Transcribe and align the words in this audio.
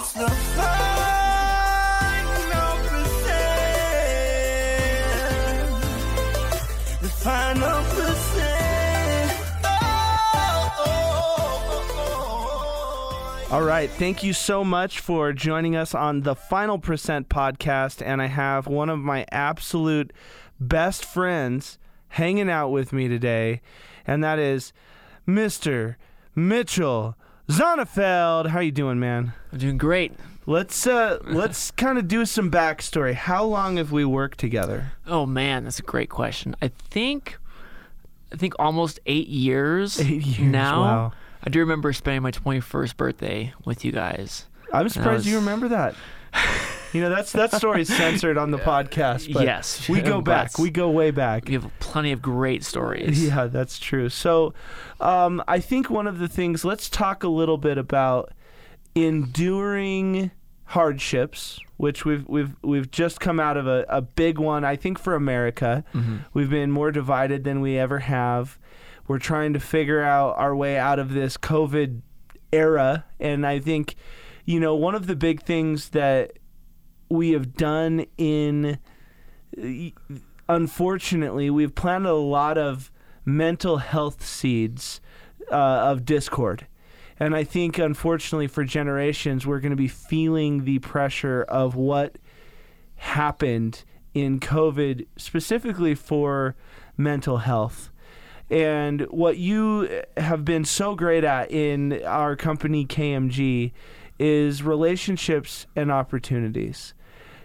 Oh, 0.00 0.12
oh, 10.86 11.88
oh. 13.50 13.54
All 13.54 13.62
right. 13.62 13.90
Thank 13.90 14.22
you 14.22 14.32
so 14.32 14.62
much 14.62 15.00
for 15.00 15.32
joining 15.32 15.74
us 15.74 15.94
on 15.94 16.20
the 16.20 16.36
Final 16.36 16.78
Percent 16.78 17.28
podcast. 17.28 18.00
And 18.04 18.22
I 18.22 18.26
have 18.26 18.68
one 18.68 18.88
of 18.90 19.00
my 19.00 19.26
absolute 19.32 20.12
best 20.60 21.04
friends 21.04 21.78
hanging 22.10 22.48
out 22.48 22.68
with 22.68 22.92
me 22.92 23.08
today, 23.08 23.62
and 24.06 24.22
that 24.22 24.38
is 24.38 24.72
Mr. 25.26 25.96
Mitchell 26.36 27.16
Zonnefeld. 27.48 28.48
How 28.48 28.60
you 28.60 28.70
doing, 28.72 28.98
man? 28.98 29.32
I'm 29.52 29.58
doing 29.58 29.78
great. 29.78 30.12
Let's 30.46 30.86
uh 30.86 31.18
let's 31.24 31.70
kind 31.72 31.98
of 31.98 32.08
do 32.08 32.24
some 32.24 32.50
backstory. 32.50 33.14
How 33.14 33.44
long 33.44 33.76
have 33.76 33.92
we 33.92 34.04
worked 34.04 34.38
together? 34.38 34.92
Oh 35.06 35.26
man, 35.26 35.64
that's 35.64 35.78
a 35.78 35.82
great 35.82 36.10
question. 36.10 36.54
I 36.60 36.68
think, 36.68 37.38
I 38.32 38.36
think 38.36 38.54
almost 38.58 39.00
eight 39.06 39.28
years. 39.28 40.00
Eight 40.00 40.22
years, 40.24 40.38
now. 40.40 40.80
wow. 40.80 41.12
I 41.42 41.50
do 41.50 41.60
remember 41.60 41.92
spending 41.92 42.22
my 42.22 42.32
21st 42.32 42.96
birthday 42.96 43.52
with 43.64 43.84
you 43.84 43.92
guys. 43.92 44.46
I'm 44.72 44.88
surprised 44.88 45.24
you 45.24 45.36
remember 45.36 45.68
that. 45.68 45.94
You 46.92 47.02
know, 47.02 47.10
that's 47.10 47.32
that 47.32 47.52
story's 47.52 47.94
censored 47.94 48.38
on 48.38 48.50
the 48.50 48.58
podcast, 48.72 49.32
but 49.32 49.44
Yes, 49.44 49.88
we 49.88 50.00
go 50.00 50.20
back. 50.22 50.58
We 50.58 50.70
go 50.70 50.88
way 50.90 51.10
back. 51.10 51.46
We 51.46 51.54
have 51.54 51.70
plenty 51.80 52.12
of 52.12 52.22
great 52.22 52.64
stories. 52.64 53.22
Yeah, 53.22 53.46
that's 53.46 53.78
true. 53.78 54.08
So, 54.08 54.54
um, 55.00 55.42
I 55.46 55.60
think 55.60 55.90
one 55.90 56.06
of 56.06 56.18
the 56.18 56.28
things. 56.28 56.64
Let's 56.64 56.88
talk 56.88 57.22
a 57.24 57.28
little 57.28 57.58
bit 57.58 57.78
about 57.78 58.32
enduring 58.94 60.30
hardships, 60.64 61.58
which 61.76 62.04
we've 62.04 62.26
we've 62.28 62.54
we've 62.62 62.90
just 62.90 63.20
come 63.20 63.40
out 63.40 63.56
of 63.56 63.66
a, 63.66 63.84
a 63.88 64.02
big 64.02 64.38
one. 64.38 64.64
I 64.64 64.76
think 64.76 64.98
for 64.98 65.14
America, 65.14 65.84
we've 66.34 66.50
been 66.50 66.70
more 66.70 66.90
divided 66.92 67.44
than 67.44 67.60
we 67.60 67.78
ever 67.78 68.00
have. 68.00 68.58
We're 69.06 69.18
trying 69.18 69.54
to 69.54 69.60
figure 69.60 70.02
out 70.02 70.36
our 70.36 70.54
way 70.54 70.76
out 70.76 70.98
of 70.98 71.14
this 71.14 71.36
COVID 71.38 72.02
era, 72.52 73.04
and 73.18 73.46
I 73.46 73.58
think, 73.58 73.94
you 74.44 74.60
know, 74.60 74.74
one 74.74 74.94
of 74.94 75.06
the 75.06 75.16
big 75.16 75.42
things 75.42 75.90
that 75.90 76.32
we 77.08 77.30
have 77.32 77.54
done 77.54 78.06
in 78.16 78.78
unfortunately, 80.48 81.50
we've 81.50 81.74
planted 81.74 82.10
a 82.10 82.14
lot 82.14 82.58
of 82.58 82.90
mental 83.24 83.78
health 83.78 84.24
seeds 84.24 85.00
uh, 85.50 85.54
of 85.54 86.04
discord. 86.04 86.66
And 87.20 87.34
I 87.34 87.44
think, 87.44 87.78
unfortunately, 87.78 88.46
for 88.46 88.64
generations, 88.64 89.46
we're 89.46 89.60
going 89.60 89.70
to 89.70 89.76
be 89.76 89.88
feeling 89.88 90.64
the 90.64 90.78
pressure 90.78 91.42
of 91.42 91.74
what 91.74 92.16
happened 92.96 93.84
in 94.14 94.40
COVID, 94.40 95.06
specifically 95.16 95.94
for 95.94 96.54
mental 96.96 97.38
health. 97.38 97.90
And 98.50 99.02
what 99.10 99.36
you 99.36 100.02
have 100.16 100.44
been 100.44 100.64
so 100.64 100.94
great 100.94 101.24
at 101.24 101.50
in 101.50 102.02
our 102.04 102.34
company, 102.34 102.86
KMG, 102.86 103.72
is 104.18 104.62
relationships 104.62 105.66
and 105.76 105.92
opportunities. 105.92 106.94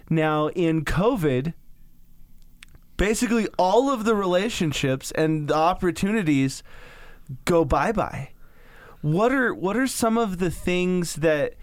Now, 0.10 0.50
in 0.50 0.86
COVID, 0.86 1.54
basically 2.98 3.48
all 3.58 3.90
of 3.90 4.06
the 4.06 4.16
relationships 4.16 5.12
and 5.12 5.48
the 5.48 5.56
opportunities 5.56 6.64
go 7.46 7.66
bye 7.66 7.92
bye. 7.92 8.30
What 9.02 9.32
are 9.32 9.54
what 9.54 9.76
are 9.76 9.88
some 9.88 10.18
of 10.18 10.40
the 10.40 10.52
things 10.52 11.16
that 11.16 11.56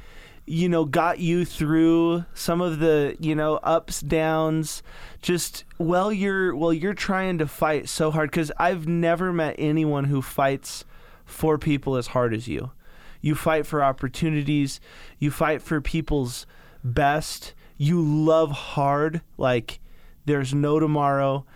you 0.47 0.69
know 0.69 0.84
got 0.84 1.19
you 1.19 1.44
through 1.44 2.24
some 2.34 2.60
of 2.60 2.80
the 2.80 3.16
you 3.20 3.34
know 3.34 3.55
ups 3.56 4.00
downs 4.00 4.82
just 5.22 5.64
while 5.77 6.12
you're 6.12 6.54
while 6.54 6.72
you're 6.72 6.94
trying 6.94 7.38
to 7.38 7.47
fight 7.47 7.88
so 7.88 8.10
hard 8.10 8.32
cuz 8.32 8.50
I've 8.58 8.88
never 8.88 9.32
met 9.32 9.54
anyone 9.59 10.04
who 10.04 10.20
fights 10.22 10.84
for 11.25 11.56
people 11.56 11.97
as 11.97 12.09
hard 12.09 12.34
as 12.34 12.48
you. 12.48 12.72
You 13.20 13.34
fight 13.34 13.66
for 13.66 13.82
opportunities, 13.82 14.81
you 15.19 15.31
fight 15.31 15.62
for 15.62 15.81
people's 15.81 16.47
best. 16.82 17.54
You 17.82 18.02
love 18.02 18.50
hard 18.50 19.22
like 19.38 19.80
there's 20.26 20.52
no 20.52 20.78
tomorrow. 20.78 21.46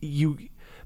You 0.00 0.38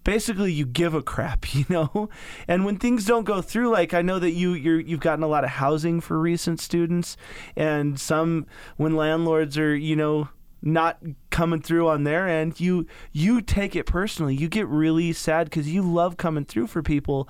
basically 0.03 0.53
you 0.53 0.67
give 0.67 0.93
a 0.93 1.03
crap, 1.03 1.55
you 1.55 1.65
know. 1.69 2.09
And 2.49 2.65
when 2.65 2.79
things 2.79 3.05
don't 3.05 3.23
go 3.23 3.41
through, 3.41 3.71
like 3.71 3.95
I 3.95 4.03
know 4.03 4.19
that 4.19 4.33
you 4.33 4.55
you're, 4.55 4.81
you've 4.81 4.99
gotten 4.99 5.23
a 5.23 5.29
lot 5.29 5.45
of 5.45 5.51
housing 5.51 6.01
for 6.01 6.19
recent 6.19 6.59
students, 6.59 7.17
and 7.55 8.01
some 8.01 8.47
when 8.77 8.97
landlords 8.97 9.57
are 9.57 9.77
you 9.77 9.95
know 9.95 10.31
not 10.63 10.99
coming 11.31 11.63
through 11.63 11.87
on 11.87 12.03
their 12.03 12.27
end, 12.27 12.59
you 12.59 12.85
you 13.13 13.41
take 13.41 13.77
it 13.77 13.87
personally. 13.87 14.35
You 14.35 14.49
get 14.49 14.67
really 14.67 15.13
sad 15.13 15.45
because 15.49 15.73
you 15.73 15.83
love 15.83 16.17
coming 16.17 16.45
through 16.45 16.67
for 16.67 16.83
people, 16.83 17.29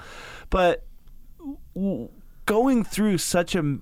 but 0.49 0.87
going 2.47 2.83
through 2.83 3.19
such 3.19 3.55
a 3.55 3.77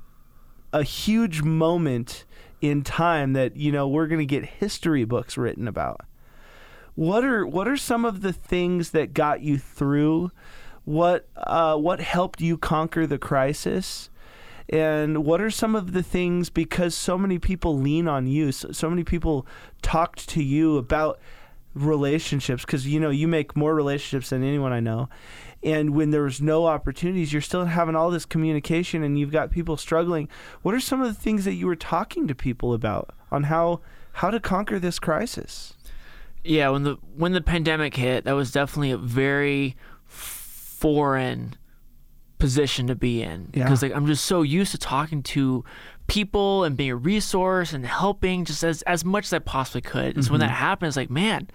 a 0.72 0.82
huge 0.82 1.42
moment 1.42 2.24
in 2.68 2.82
time 2.82 3.32
that 3.34 3.56
you 3.56 3.72
know 3.72 3.86
we're 3.88 4.06
going 4.06 4.20
to 4.20 4.26
get 4.26 4.44
history 4.44 5.04
books 5.04 5.36
written 5.36 5.68
about. 5.68 6.00
What 6.94 7.24
are 7.24 7.46
what 7.46 7.68
are 7.68 7.76
some 7.76 8.04
of 8.04 8.22
the 8.22 8.32
things 8.32 8.90
that 8.90 9.14
got 9.14 9.40
you 9.42 9.58
through? 9.58 10.30
What 10.84 11.28
uh, 11.36 11.76
what 11.76 12.00
helped 12.00 12.40
you 12.40 12.56
conquer 12.56 13.06
the 13.06 13.18
crisis? 13.18 14.10
And 14.68 15.24
what 15.24 15.40
are 15.40 15.50
some 15.50 15.76
of 15.76 15.92
the 15.92 16.02
things 16.02 16.50
because 16.50 16.94
so 16.94 17.16
many 17.16 17.38
people 17.38 17.78
lean 17.78 18.08
on 18.08 18.26
you 18.26 18.50
so, 18.50 18.72
so 18.72 18.90
many 18.90 19.04
people 19.04 19.46
talked 19.80 20.28
to 20.30 20.42
you 20.42 20.76
about 20.76 21.20
relationships 21.76 22.64
because 22.64 22.86
you 22.86 22.98
know 22.98 23.10
you 23.10 23.28
make 23.28 23.54
more 23.54 23.74
relationships 23.74 24.30
than 24.30 24.42
anyone 24.42 24.72
i 24.72 24.80
know 24.80 25.10
and 25.66 25.90
when 25.90 26.10
there's 26.12 26.40
no 26.40 26.66
opportunities 26.66 27.32
you're 27.32 27.42
still 27.42 27.64
having 27.66 27.94
all 27.96 28.10
this 28.10 28.24
communication 28.24 29.02
and 29.02 29.18
you've 29.18 29.32
got 29.32 29.50
people 29.50 29.76
struggling 29.76 30.28
what 30.62 30.74
are 30.74 30.80
some 30.80 31.02
of 31.02 31.08
the 31.08 31.20
things 31.20 31.44
that 31.44 31.54
you 31.54 31.66
were 31.66 31.76
talking 31.76 32.26
to 32.28 32.34
people 32.34 32.72
about 32.72 33.10
on 33.30 33.42
how 33.44 33.80
how 34.12 34.30
to 34.30 34.40
conquer 34.40 34.78
this 34.78 34.98
crisis 34.98 35.74
Yeah, 36.44 36.68
when 36.70 36.84
the 36.84 36.96
when 37.16 37.32
the 37.32 37.40
pandemic 37.42 37.96
hit, 37.96 38.24
that 38.24 38.32
was 38.32 38.50
definitely 38.52 38.92
a 38.92 38.96
very 38.98 39.76
foreign 40.06 41.54
position 42.38 42.86
to 42.86 42.94
be 42.94 43.22
in 43.22 43.50
Yeah. 43.54 43.64
because 43.64 43.82
like 43.82 43.94
I'm 43.94 44.06
just 44.06 44.24
so 44.24 44.42
used 44.42 44.72
to 44.72 44.78
talking 44.78 45.22
to 45.34 45.64
people 46.06 46.64
and 46.64 46.76
being 46.76 46.90
a 46.90 46.96
resource 46.96 47.72
and 47.72 47.84
helping 47.86 48.44
just 48.44 48.62
as 48.62 48.82
as 48.82 49.04
much 49.04 49.24
as 49.26 49.32
I 49.32 49.38
possibly 49.40 49.80
could. 49.80 50.14
And 50.16 50.24
so 50.24 50.30
when 50.32 50.40
that 50.40 50.46
Mm-hmm. 50.50 50.54
happened, 50.68 50.88
it's 50.88 50.96
like, 50.96 51.10
man, 51.10 51.48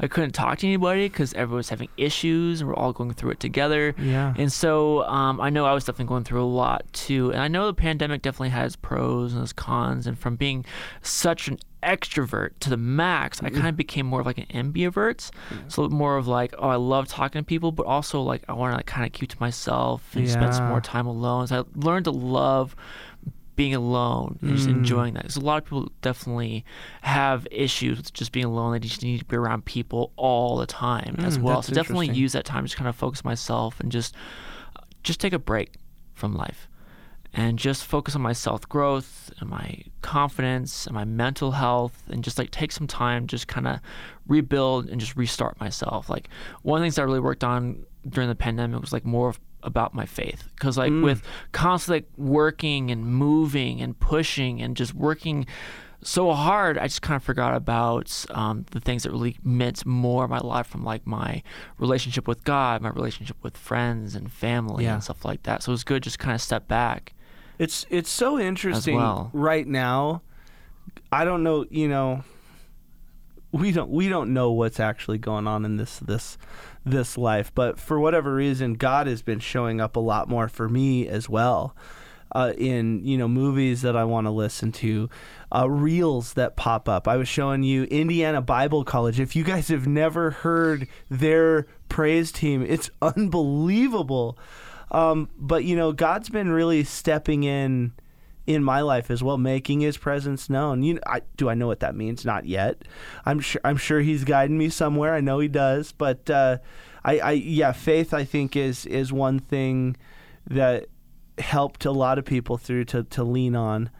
I 0.00 0.08
couldn't 0.08 0.32
talk 0.32 0.58
to 0.58 0.66
anybody 0.66 1.08
because 1.08 1.34
everyone's 1.34 1.68
having 1.68 1.88
issues 1.96 2.60
and 2.60 2.68
we're 2.68 2.76
all 2.76 2.92
going 2.92 3.12
through 3.12 3.30
it 3.32 3.40
together. 3.40 3.94
Yeah. 3.98 4.34
And 4.36 4.52
so 4.52 5.04
um, 5.04 5.40
I 5.40 5.50
know 5.50 5.66
I 5.66 5.72
was 5.72 5.84
definitely 5.84 6.06
going 6.06 6.24
through 6.24 6.42
a 6.42 6.46
lot 6.46 6.84
too. 6.92 7.30
And 7.32 7.40
I 7.40 7.48
know 7.48 7.66
the 7.66 7.74
pandemic 7.74 8.22
definitely 8.22 8.50
has 8.50 8.76
pros 8.76 9.32
and 9.32 9.40
has 9.40 9.52
cons. 9.52 10.06
And 10.06 10.18
from 10.18 10.36
being 10.36 10.64
such 11.02 11.48
an 11.48 11.58
extrovert 11.82 12.50
to 12.60 12.70
the 12.70 12.76
max, 12.76 13.42
I 13.42 13.50
kind 13.50 13.68
of 13.68 13.76
became 13.76 14.06
more 14.06 14.20
of 14.20 14.26
like 14.26 14.38
an 14.38 14.46
ambivert. 14.46 15.30
So 15.68 15.88
more 15.88 16.16
of 16.16 16.26
like, 16.26 16.54
oh, 16.58 16.68
I 16.68 16.76
love 16.76 17.08
talking 17.08 17.40
to 17.40 17.44
people, 17.44 17.72
but 17.72 17.86
also 17.86 18.22
like 18.22 18.42
I 18.48 18.52
want 18.52 18.72
to 18.72 18.76
like 18.76 18.86
kind 18.86 19.06
of 19.06 19.12
keep 19.12 19.30
to 19.30 19.36
myself 19.40 20.14
and 20.14 20.28
spend 20.28 20.54
some 20.54 20.68
more 20.68 20.80
time 20.80 21.06
alone. 21.06 21.46
So 21.46 21.60
I 21.60 21.64
learned 21.78 22.04
to 22.04 22.10
love 22.10 22.74
being 23.60 23.74
alone 23.74 24.38
and 24.40 24.56
just 24.56 24.68
enjoying 24.68 25.12
that. 25.12 25.24
Because 25.24 25.36
a 25.36 25.40
lot 25.40 25.58
of 25.58 25.64
people 25.64 25.92
definitely 26.00 26.64
have 27.02 27.46
issues 27.50 27.98
with 27.98 28.10
just 28.14 28.32
being 28.32 28.46
alone. 28.46 28.72
They 28.72 28.78
just 28.78 29.02
need 29.02 29.18
to 29.18 29.24
be 29.26 29.36
around 29.36 29.66
people 29.66 30.12
all 30.16 30.56
the 30.56 30.64
time 30.64 31.16
as 31.18 31.36
Mm, 31.36 31.42
well. 31.42 31.60
So 31.60 31.74
definitely 31.74 32.08
use 32.08 32.32
that 32.32 32.46
time 32.46 32.62
to 32.64 32.68
just 32.68 32.78
kind 32.78 32.88
of 32.88 32.96
focus 32.96 33.22
myself 33.22 33.78
and 33.78 33.92
just 33.92 34.14
just 35.02 35.20
take 35.20 35.34
a 35.34 35.38
break 35.38 35.74
from 36.14 36.34
life 36.34 36.68
and 37.34 37.58
just 37.58 37.84
focus 37.84 38.16
on 38.16 38.22
my 38.22 38.32
self 38.32 38.66
growth 38.66 39.30
and 39.40 39.50
my 39.50 39.82
confidence 40.00 40.86
and 40.86 40.94
my 40.94 41.04
mental 41.04 41.50
health 41.52 42.02
and 42.08 42.24
just 42.24 42.38
like 42.38 42.50
take 42.50 42.72
some 42.72 42.86
time 42.86 43.26
just 43.26 43.46
kind 43.46 43.68
of 43.68 43.78
rebuild 44.26 44.88
and 44.88 45.00
just 45.00 45.16
restart 45.16 45.60
myself 45.60 46.08
like 46.08 46.28
one 46.62 46.78
of 46.78 46.80
the 46.80 46.84
things 46.86 46.98
i 46.98 47.02
really 47.02 47.20
worked 47.20 47.44
on 47.44 47.84
during 48.08 48.28
the 48.28 48.34
pandemic 48.34 48.80
was 48.80 48.92
like 48.92 49.04
more 49.04 49.28
of 49.28 49.38
about 49.62 49.94
my 49.94 50.06
faith 50.06 50.48
because 50.54 50.76
like 50.78 50.92
with 51.02 51.22
constantly 51.52 52.06
working 52.16 52.90
and 52.90 53.04
moving 53.06 53.80
and 53.80 53.98
pushing 53.98 54.60
and 54.62 54.76
just 54.76 54.94
working 54.94 55.46
so 56.02 56.32
hard 56.32 56.78
i 56.78 56.84
just 56.86 57.02
kind 57.02 57.16
of 57.16 57.22
forgot 57.22 57.54
about 57.54 58.24
um, 58.30 58.64
the 58.70 58.80
things 58.80 59.02
that 59.02 59.10
really 59.12 59.36
meant 59.44 59.84
more 59.84 60.24
in 60.24 60.30
my 60.30 60.38
life 60.38 60.66
from 60.66 60.82
like 60.84 61.06
my 61.06 61.42
relationship 61.78 62.26
with 62.26 62.42
god 62.44 62.80
my 62.80 62.88
relationship 62.90 63.36
with 63.42 63.56
friends 63.56 64.14
and 64.14 64.32
family 64.32 64.84
Yeah. 64.84 64.94
and 64.94 65.04
stuff 65.04 65.24
like 65.24 65.42
that 65.42 65.62
so 65.62 65.70
it 65.70 65.74
was 65.74 65.84
good 65.84 66.02
just 66.02 66.18
kind 66.18 66.34
of 66.34 66.40
step 66.40 66.66
back 66.68 67.12
It's 67.58 67.84
it's 67.90 68.08
so 68.10 68.38
interesting 68.38 68.96
well. 68.96 69.28
right 69.34 69.66
now. 69.66 70.22
I 71.12 71.24
don't 71.24 71.42
know, 71.42 71.66
you 71.70 71.88
know, 71.88 72.24
we 73.52 73.72
don't 73.72 73.90
we 73.90 74.08
don't 74.08 74.32
know 74.32 74.52
what's 74.52 74.78
actually 74.80 75.18
going 75.18 75.46
on 75.46 75.64
in 75.64 75.76
this 75.76 75.98
this 75.98 76.38
this 76.84 77.18
life, 77.18 77.52
but 77.54 77.78
for 77.78 77.98
whatever 78.00 78.34
reason, 78.34 78.74
God 78.74 79.06
has 79.06 79.22
been 79.22 79.40
showing 79.40 79.80
up 79.80 79.96
a 79.96 80.00
lot 80.00 80.28
more 80.28 80.48
for 80.48 80.68
me 80.68 81.06
as 81.08 81.28
well. 81.28 81.74
uh, 82.32 82.52
in 82.56 83.04
you 83.04 83.18
know 83.18 83.28
movies 83.28 83.82
that 83.82 83.96
I 83.96 84.04
want 84.04 84.26
to 84.26 84.30
listen 84.30 84.72
to, 84.72 85.08
uh, 85.54 85.68
reels 85.68 86.34
that 86.34 86.56
pop 86.56 86.88
up. 86.88 87.08
I 87.08 87.16
was 87.16 87.28
showing 87.28 87.62
you 87.62 87.84
Indiana 87.84 88.40
Bible 88.40 88.84
College. 88.84 89.18
If 89.20 89.34
you 89.34 89.44
guys 89.44 89.68
have 89.68 89.86
never 89.86 90.30
heard 90.30 90.86
their 91.08 91.66
praise 91.88 92.30
team, 92.32 92.62
it's 92.66 92.90
unbelievable. 93.02 94.38
Um, 94.90 95.28
but 95.38 95.64
you 95.64 95.76
know, 95.76 95.92
God's 95.92 96.28
been 96.28 96.50
really 96.50 96.84
stepping 96.84 97.44
in 97.44 97.92
in 98.54 98.64
my 98.64 98.80
life 98.80 99.10
as 99.10 99.22
well, 99.22 99.38
making 99.38 99.80
His 99.80 99.96
presence 99.96 100.50
known. 100.50 100.82
You 100.82 100.94
know, 100.94 101.00
I, 101.06 101.22
do 101.36 101.48
I 101.48 101.54
know 101.54 101.66
what 101.66 101.80
that 101.80 101.94
means? 101.94 102.24
Not 102.24 102.46
yet. 102.46 102.82
I'm 103.24 103.40
sure. 103.40 103.60
I'm 103.64 103.76
sure 103.76 104.00
He's 104.00 104.24
guiding 104.24 104.58
me 104.58 104.68
somewhere. 104.68 105.14
I 105.14 105.20
know 105.20 105.38
He 105.38 105.48
does. 105.48 105.92
But 105.92 106.28
uh, 106.28 106.58
I, 107.04 107.18
I, 107.18 107.30
yeah, 107.32 107.72
faith. 107.72 108.12
I 108.12 108.24
think 108.24 108.56
is 108.56 108.86
is 108.86 109.12
one 109.12 109.38
thing 109.38 109.96
that 110.48 110.86
helped 111.38 111.84
a 111.84 111.92
lot 111.92 112.18
of 112.18 112.24
people 112.24 112.56
through 112.58 112.86
to 112.86 113.04
to 113.04 113.24
lean 113.24 113.54
on. 113.54 113.90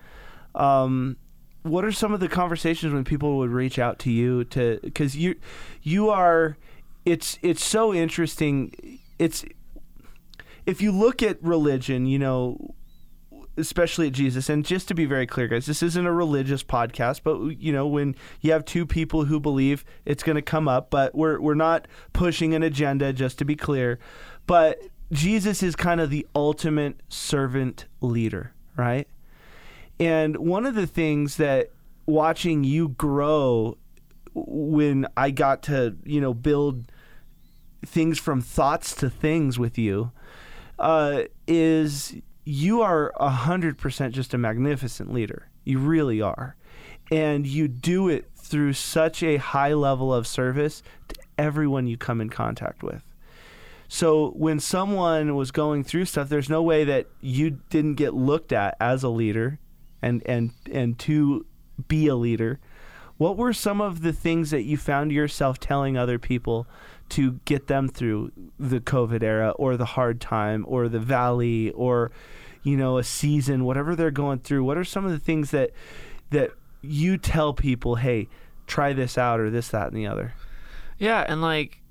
Um, 0.55 1.17
what 1.62 1.85
are 1.85 1.93
some 1.93 2.12
of 2.12 2.20
the 2.20 2.29
conversations 2.29 2.93
when 2.93 3.05
people 3.05 3.38
would 3.38 3.50
reach 3.50 3.79
out 3.79 3.99
to 4.00 4.11
you 4.11 4.44
to 4.44 4.81
because 4.82 5.17
you 5.17 5.37
you 5.82 6.11
are 6.11 6.56
it's 7.05 7.38
it's 7.43 7.64
so 7.64 7.93
interesting 7.93 8.99
it's 9.19 9.44
if 10.67 10.81
you 10.81 10.91
look 10.91 11.23
at 11.23 11.43
religion 11.43 12.06
you 12.06 12.19
know 12.19 12.75
especially 13.56 14.06
at 14.06 14.12
Jesus. 14.12 14.49
And 14.49 14.64
just 14.64 14.88
to 14.88 14.94
be 14.94 15.05
very 15.05 15.26
clear 15.26 15.49
guys 15.49 15.67
this 15.67 15.82
isn't 15.82 16.06
a 16.06 16.12
religious 16.12 16.62
podcast 16.62 17.20
but 17.25 17.61
you 17.61 17.73
know 17.73 17.87
when 17.87 18.14
you 18.41 18.52
have 18.52 18.64
two 18.64 18.87
people 18.87 19.25
who 19.25 19.41
believe 19.41 19.85
it's 20.05 20.23
going 20.23 20.37
to 20.37 20.43
come 20.43 20.69
up 20.69 20.91
but 20.91 21.14
we're 21.14 21.41
we're 21.41 21.55
not 21.55 21.87
pushing 22.12 22.55
an 22.55 22.62
agenda 22.62 23.12
just 23.12 23.38
to 23.38 23.44
be 23.44 23.56
clear. 23.56 23.99
But 24.47 24.82
Jesus 25.12 25.62
is 25.62 25.76
kind 25.76 26.00
of 26.00 26.11
the 26.11 26.26
ultimate 26.35 27.00
servant 27.08 27.87
leader 28.00 28.52
right? 28.76 29.06
And 29.99 30.38
one 30.38 30.64
of 30.64 30.75
the 30.75 30.87
things 30.87 31.37
that 31.37 31.70
watching 32.06 32.64
you 32.64 32.88
grow 32.88 33.76
when 34.32 35.06
I 35.17 35.31
got 35.31 35.62
to, 35.64 35.97
you 36.05 36.20
know, 36.20 36.32
build 36.32 36.91
things 37.85 38.19
from 38.19 38.41
thoughts 38.41 38.94
to 38.97 39.11
things 39.11 39.58
with 39.58 39.76
you 39.76 40.12
uh, 40.79 41.25
is 41.47 42.17
you 42.45 42.83
are 42.83 43.13
100% 43.21 44.11
just 44.13 44.35
a 44.35 44.39
magnificent 44.39 45.13
leader. 45.13 45.49
You 45.65 45.79
really 45.79 46.21
are. 46.21 46.57
And 47.11 47.47
you 47.47 47.69
do 47.69 48.09
it 48.09 48.31
through 48.37 48.73
such 48.75 49.23
a 49.23 49.37
high 49.37 49.75
level 49.75 50.13
of 50.15 50.27
service 50.27 50.83
to 51.09 51.17
everyone 51.39 51.87
you 51.87 51.97
come 51.97 52.21
in 52.21 52.31
contact 52.31 52.83
with. 52.83 53.05
So 53.89 54.31
when 54.37 54.61
someone 54.61 55.35
was 55.35 55.51
going 55.51 55.83
through 55.83 56.05
stuff, 56.05 56.29
there's 56.29 56.49
no 56.49 56.63
way 56.63 56.85
that 56.85 57.09
you 57.21 57.59
didn't 57.71 57.97
get 57.97 58.15
looked 58.15 58.53
at 58.53 58.77
as 58.81 59.03
a 59.03 59.09
leader 59.09 59.59
and 60.01 60.23
and 60.27 60.53
and 60.71 60.97
to 61.01 61.45
be 61.89 62.07
a 62.07 62.15
leader. 62.15 62.61
What 63.21 63.37
were 63.37 63.53
some 63.53 63.83
of 63.83 64.01
the 64.01 64.15
things 64.15 64.51
that 64.51 64.63
you 64.63 64.79
found 64.79 65.13
yourself 65.13 65.61
telling 65.61 65.99
other 65.99 66.19
people 66.19 66.67
to 67.11 67.39
get 67.45 67.67
them 67.67 67.87
through 67.87 68.33
the 68.59 68.81
COVID 68.81 69.23
era 69.23 69.51
or 69.51 69.77
the 69.77 69.85
hard 69.85 70.23
time 70.23 70.65
or 70.67 70.89
the 70.89 71.01
valley 71.01 71.71
or 71.73 72.13
you 72.63 72.79
know 72.79 72.97
a 72.97 73.05
season 73.05 73.67
whatever 73.67 73.95
they're 73.95 74.11
going 74.11 74.39
through? 74.39 74.65
What 74.65 74.79
are 74.79 74.85
some 74.85 75.05
of 75.05 75.11
the 75.11 75.19
things 75.19 75.51
that 75.51 75.73
that 76.31 76.53
you 76.81 77.19
tell 77.19 77.53
people 77.53 77.97
hey 77.97 78.27
try 78.67 78.95
this 78.95 79.19
out 79.19 79.39
or 79.39 79.51
this 79.51 79.69
that 79.69 79.89
and 79.89 79.97
the 79.99 80.07
other 80.07 80.33
Yeah, 80.99 81.23
and 81.29 81.43
like 81.43 81.83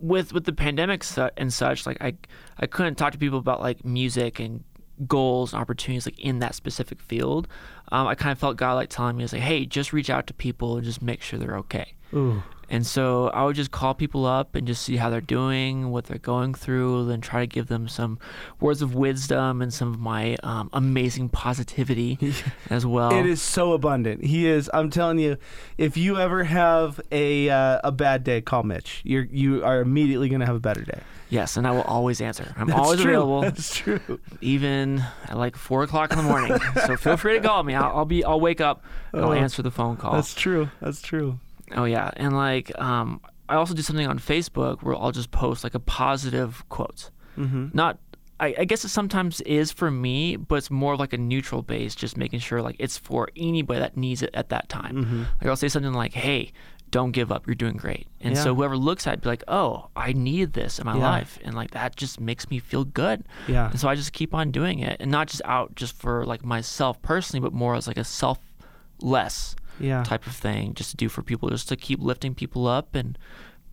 with 0.00 0.32
with 0.32 0.44
the 0.44 0.52
pandemic 0.52 1.02
su- 1.02 1.30
and 1.36 1.52
such, 1.52 1.86
like 1.86 1.96
I 2.00 2.14
I 2.56 2.68
couldn't 2.68 2.94
talk 2.94 3.14
to 3.14 3.18
people 3.18 3.40
about 3.40 3.60
like 3.60 3.84
music 3.84 4.38
and 4.38 4.62
goals 5.06 5.52
and 5.52 5.60
opportunities 5.60 6.06
like 6.06 6.18
in 6.18 6.38
that 6.40 6.54
specific 6.54 7.00
field. 7.00 7.48
Um, 7.92 8.06
I 8.06 8.14
kind 8.14 8.32
of 8.32 8.38
felt 8.38 8.56
God 8.56 8.74
like 8.74 8.88
telling 8.88 9.16
me, 9.16 9.24
"Is 9.24 9.32
like, 9.32 9.42
hey, 9.42 9.66
just 9.66 9.92
reach 9.92 10.10
out 10.10 10.26
to 10.28 10.34
people 10.34 10.76
and 10.76 10.84
just 10.84 11.02
make 11.02 11.22
sure 11.22 11.38
they're 11.38 11.58
okay." 11.58 11.94
Ooh. 12.14 12.42
And 12.68 12.84
so 12.86 13.28
I 13.28 13.44
would 13.44 13.54
just 13.54 13.70
call 13.70 13.94
people 13.94 14.26
up 14.26 14.54
and 14.56 14.66
just 14.66 14.82
see 14.82 14.96
how 14.96 15.08
they're 15.08 15.20
doing, 15.20 15.90
what 15.90 16.06
they're 16.06 16.18
going 16.18 16.52
through, 16.52 17.06
then 17.06 17.20
try 17.20 17.40
to 17.40 17.46
give 17.46 17.68
them 17.68 17.86
some 17.86 18.18
words 18.60 18.82
of 18.82 18.94
wisdom 18.94 19.62
and 19.62 19.72
some 19.72 19.92
of 19.94 20.00
my 20.00 20.36
um, 20.42 20.68
amazing 20.72 21.28
positivity 21.28 22.18
as 22.70 22.84
well. 22.84 23.12
It 23.12 23.24
is 23.26 23.40
so 23.40 23.72
abundant. 23.72 24.24
He 24.24 24.46
is. 24.48 24.68
I'm 24.74 24.90
telling 24.90 25.18
you, 25.20 25.36
if 25.78 25.96
you 25.96 26.18
ever 26.18 26.42
have 26.44 27.00
a 27.12 27.48
uh, 27.48 27.80
a 27.84 27.92
bad 27.92 28.24
day, 28.24 28.40
call 28.40 28.64
Mitch. 28.64 29.00
You're 29.04 29.24
you 29.30 29.64
are 29.64 29.80
immediately 29.80 30.28
going 30.28 30.40
to 30.40 30.46
have 30.46 30.56
a 30.56 30.60
better 30.60 30.82
day. 30.82 31.00
Yes, 31.28 31.56
and 31.56 31.66
I 31.66 31.72
will 31.72 31.82
always 31.82 32.20
answer. 32.20 32.52
I'm 32.56 32.68
That's 32.68 32.78
always 32.80 33.00
true. 33.00 33.10
available. 33.10 33.40
That's 33.42 33.74
true. 33.76 34.20
even 34.40 35.02
at 35.28 35.36
like 35.36 35.56
four 35.56 35.82
o'clock 35.82 36.10
in 36.12 36.18
the 36.18 36.22
morning. 36.24 36.56
so 36.86 36.96
feel 36.96 37.16
free 37.16 37.34
to 37.34 37.40
call 37.46 37.62
me. 37.62 37.74
I'll, 37.74 37.98
I'll 37.98 38.04
be. 38.04 38.24
I'll 38.24 38.40
wake 38.40 38.60
up 38.60 38.84
and 39.12 39.22
I'll 39.24 39.30
Oh, 39.30 39.34
answer 39.34 39.62
the 39.62 39.70
phone 39.72 39.96
call. 39.96 40.12
That's 40.12 40.34
true. 40.34 40.70
That's 40.80 41.00
true. 41.02 41.38
Oh 41.74 41.84
yeah, 41.84 42.10
and 42.16 42.34
like 42.36 42.76
um, 42.80 43.20
I 43.48 43.54
also 43.56 43.74
do 43.74 43.82
something 43.82 44.06
on 44.06 44.18
Facebook 44.18 44.82
where 44.82 44.94
I'll 44.94 45.12
just 45.12 45.30
post 45.30 45.64
like 45.64 45.74
a 45.74 45.80
positive 45.80 46.68
quote. 46.68 47.10
Mm-hmm. 47.38 47.68
Not. 47.74 47.98
I, 48.38 48.54
I 48.58 48.64
guess 48.66 48.84
it 48.84 48.90
sometimes 48.90 49.40
is 49.40 49.72
for 49.72 49.90
me, 49.90 50.36
but 50.36 50.56
it's 50.56 50.70
more 50.70 50.94
like 50.94 51.14
a 51.14 51.16
neutral 51.16 51.62
base, 51.62 51.94
just 51.94 52.18
making 52.18 52.40
sure 52.40 52.60
like 52.60 52.76
it's 52.78 52.98
for 52.98 53.30
anybody 53.34 53.80
that 53.80 53.96
needs 53.96 54.20
it 54.20 54.28
at 54.34 54.50
that 54.50 54.68
time. 54.68 54.94
Mm-hmm. 54.96 55.18
Like 55.40 55.46
I'll 55.48 55.56
say 55.56 55.68
something 55.68 55.94
like, 55.94 56.12
"Hey, 56.12 56.52
don't 56.90 57.12
give 57.12 57.32
up. 57.32 57.46
You're 57.46 57.54
doing 57.54 57.78
great." 57.78 58.06
And 58.20 58.36
so 58.36 58.54
whoever 58.54 58.76
looks 58.76 59.06
at 59.06 59.14
it, 59.14 59.20
be 59.22 59.30
like, 59.30 59.42
"Oh, 59.48 59.88
I 59.96 60.12
needed 60.12 60.52
this 60.52 60.78
in 60.78 60.84
my 60.84 60.98
Yeah. 60.98 61.10
life," 61.10 61.38
and 61.44 61.54
like 61.54 61.70
that 61.70 61.96
just 61.96 62.20
makes 62.20 62.50
me 62.50 62.58
feel 62.58 62.84
good. 62.84 63.24
Yeah. 63.48 63.70
And 63.70 63.80
so 63.80 63.88
I 63.88 63.94
just 63.94 64.12
keep 64.12 64.34
on 64.34 64.50
doing 64.50 64.80
it, 64.80 64.98
and 65.00 65.10
not 65.10 65.28
just 65.28 65.40
out 65.46 65.74
just 65.74 65.96
for 65.96 66.26
like 66.26 66.44
myself 66.44 67.00
personally, 67.00 67.40
but 67.40 67.54
more 67.54 67.74
as 67.74 67.86
like 67.86 67.96
a 67.96 68.04
selfless 68.04 69.56
Yeah. 69.78 70.02
type 70.04 70.26
of 70.26 70.34
thing, 70.34 70.74
just 70.74 70.90
to 70.90 70.96
do 70.96 71.08
for 71.08 71.22
people, 71.22 71.48
just 71.50 71.68
to 71.68 71.76
keep 71.76 72.00
lifting 72.00 72.34
people 72.34 72.66
up 72.66 72.94
and 72.94 73.18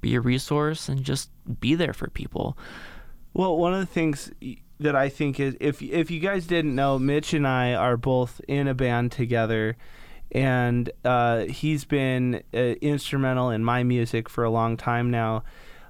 be 0.01 0.15
a 0.15 0.21
resource 0.21 0.89
and 0.89 1.03
just 1.03 1.29
be 1.59 1.75
there 1.75 1.93
for 1.93 2.09
people. 2.09 2.57
Well, 3.33 3.57
one 3.57 3.73
of 3.73 3.79
the 3.79 3.85
things 3.85 4.31
that 4.79 4.95
I 4.95 5.09
think 5.09 5.39
is 5.39 5.55
if 5.59 5.81
if 5.81 6.11
you 6.11 6.19
guys 6.19 6.45
didn't 6.45 6.75
know, 6.75 6.99
Mitch 6.99 7.33
and 7.33 7.47
I 7.47 7.73
are 7.73 7.97
both 7.97 8.41
in 8.47 8.67
a 8.67 8.73
band 8.73 9.11
together, 9.11 9.77
and 10.31 10.91
uh, 11.05 11.45
he's 11.45 11.85
been 11.85 12.43
uh, 12.53 12.57
instrumental 12.81 13.49
in 13.49 13.63
my 13.63 13.83
music 13.83 14.29
for 14.29 14.43
a 14.43 14.49
long 14.49 14.77
time 14.77 15.09
now. 15.09 15.43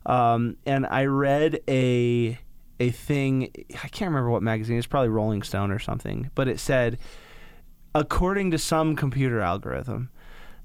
Um, 0.05 0.57
and 0.65 0.85
I 0.85 1.05
read 1.05 1.61
a 1.67 2.37
a 2.79 2.91
thing 2.91 3.49
I 3.83 3.87
can't 3.87 4.09
remember 4.09 4.29
what 4.29 4.43
magazine. 4.43 4.77
It's 4.77 4.87
probably 4.87 5.09
Rolling 5.09 5.43
Stone 5.43 5.71
or 5.71 5.79
something, 5.79 6.29
but 6.35 6.47
it 6.47 6.59
said, 6.59 6.97
according 7.95 8.51
to 8.51 8.57
some 8.57 8.95
computer 8.95 9.41
algorithm, 9.41 10.09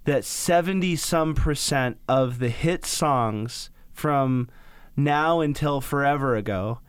that 0.05 0.25
seventy 0.25 0.97
some 0.97 1.35
percent 1.35 1.99
of 2.09 2.39
the 2.39 2.49
hit 2.49 2.85
songs 2.85 3.71
from 3.93 4.49
now 4.97 5.41
until 5.41 5.81
forever 5.81 6.37
ago 6.37 6.81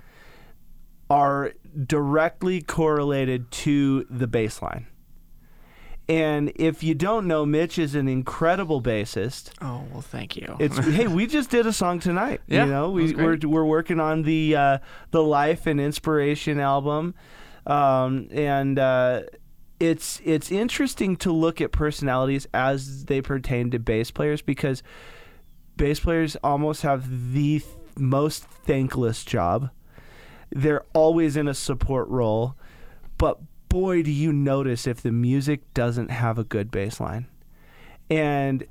are 1.09 1.53
directly 1.85 2.61
correlated 2.61 3.49
to 3.51 4.05
the 4.09 4.27
bass 4.27 4.61
line. 4.61 4.87
And 6.07 6.51
if 6.55 6.81
you 6.81 6.95
don't 6.95 7.27
know, 7.27 7.45
Mitch 7.45 7.77
is 7.77 7.93
an 7.93 8.07
incredible 8.07 8.81
bassist. 8.81 9.51
Oh 9.61 9.83
well, 9.91 10.01
thank 10.01 10.35
you. 10.35 10.55
It's 10.59 10.75
hey, 10.95 11.07
we 11.07 11.27
just 11.27 11.51
did 11.51 11.67
a 11.67 11.73
song 11.73 11.99
tonight. 11.99 12.41
Yeah, 12.47 12.65
you 12.65 12.71
know, 12.71 12.89
we, 12.89 13.13
we're 13.13 13.37
we're 13.43 13.65
working 13.65 13.99
on 13.99 14.23
the 14.23 14.55
uh, 14.55 14.77
the 15.11 15.21
life 15.21 15.67
and 15.67 15.79
inspiration 15.79 16.59
album, 16.59 17.13
um, 17.67 18.27
and 18.31 18.79
uh, 18.79 19.21
it's 19.79 20.21
it's 20.23 20.51
interesting 20.51 21.15
to 21.17 21.31
look 21.31 21.61
at 21.61 21.71
personalities 21.71 22.47
as 22.53 23.05
they 23.05 23.21
pertain 23.21 23.71
to 23.71 23.79
bass 23.79 24.11
players 24.11 24.41
because 24.41 24.83
bass 25.77 25.99
players 25.99 26.35
almost 26.43 26.81
have 26.81 27.33
the 27.33 27.59
th- 27.59 27.65
most 27.97 28.43
thankless 28.43 29.23
job. 29.23 29.69
They're 30.51 30.83
always 30.93 31.37
in 31.37 31.47
a 31.47 31.53
support 31.53 32.07
role, 32.09 32.55
but 33.17 33.39
boy, 33.69 34.01
do 34.01 34.11
you 34.11 34.33
notice 34.33 34.87
if 34.87 35.01
the 35.01 35.11
music 35.11 35.73
doesn't 35.73 36.09
have 36.09 36.37
a 36.37 36.43
good 36.43 36.71
bass 36.71 36.99
line. 36.99 37.27
And 38.09 38.65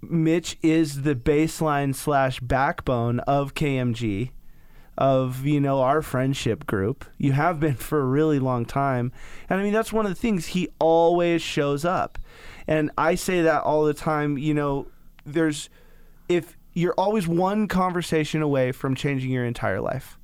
Mitch 0.00 0.56
is 0.62 1.02
the 1.02 1.14
baseline 1.14 1.94
slash 1.94 2.40
backbone 2.40 3.20
of 3.20 3.54
KMG, 3.54 4.30
of 4.98 5.44
you 5.44 5.60
know 5.60 5.80
our 5.80 6.02
friendship 6.02 6.66
group. 6.66 7.04
You 7.18 7.32
have 7.32 7.60
been 7.60 7.74
for 7.74 8.00
a 8.00 8.04
really 8.04 8.38
long 8.38 8.64
time, 8.64 9.12
and 9.48 9.60
I 9.60 9.62
mean 9.62 9.72
that's 9.72 9.92
one 9.92 10.06
of 10.06 10.10
the 10.10 10.20
things 10.20 10.46
he 10.46 10.68
always 10.78 11.42
shows 11.42 11.84
up, 11.84 12.18
and 12.66 12.90
I 12.96 13.14
say 13.14 13.42
that 13.42 13.62
all 13.62 13.84
the 13.84 13.94
time. 13.94 14.38
You 14.38 14.54
know, 14.54 14.86
there's 15.24 15.68
if 16.28 16.56
you're 16.72 16.94
always 16.94 17.26
one 17.26 17.68
conversation 17.68 18.42
away 18.42 18.72
from 18.72 18.94
changing 18.94 19.30
your 19.30 19.44
entire 19.44 19.80
life, 19.80 20.18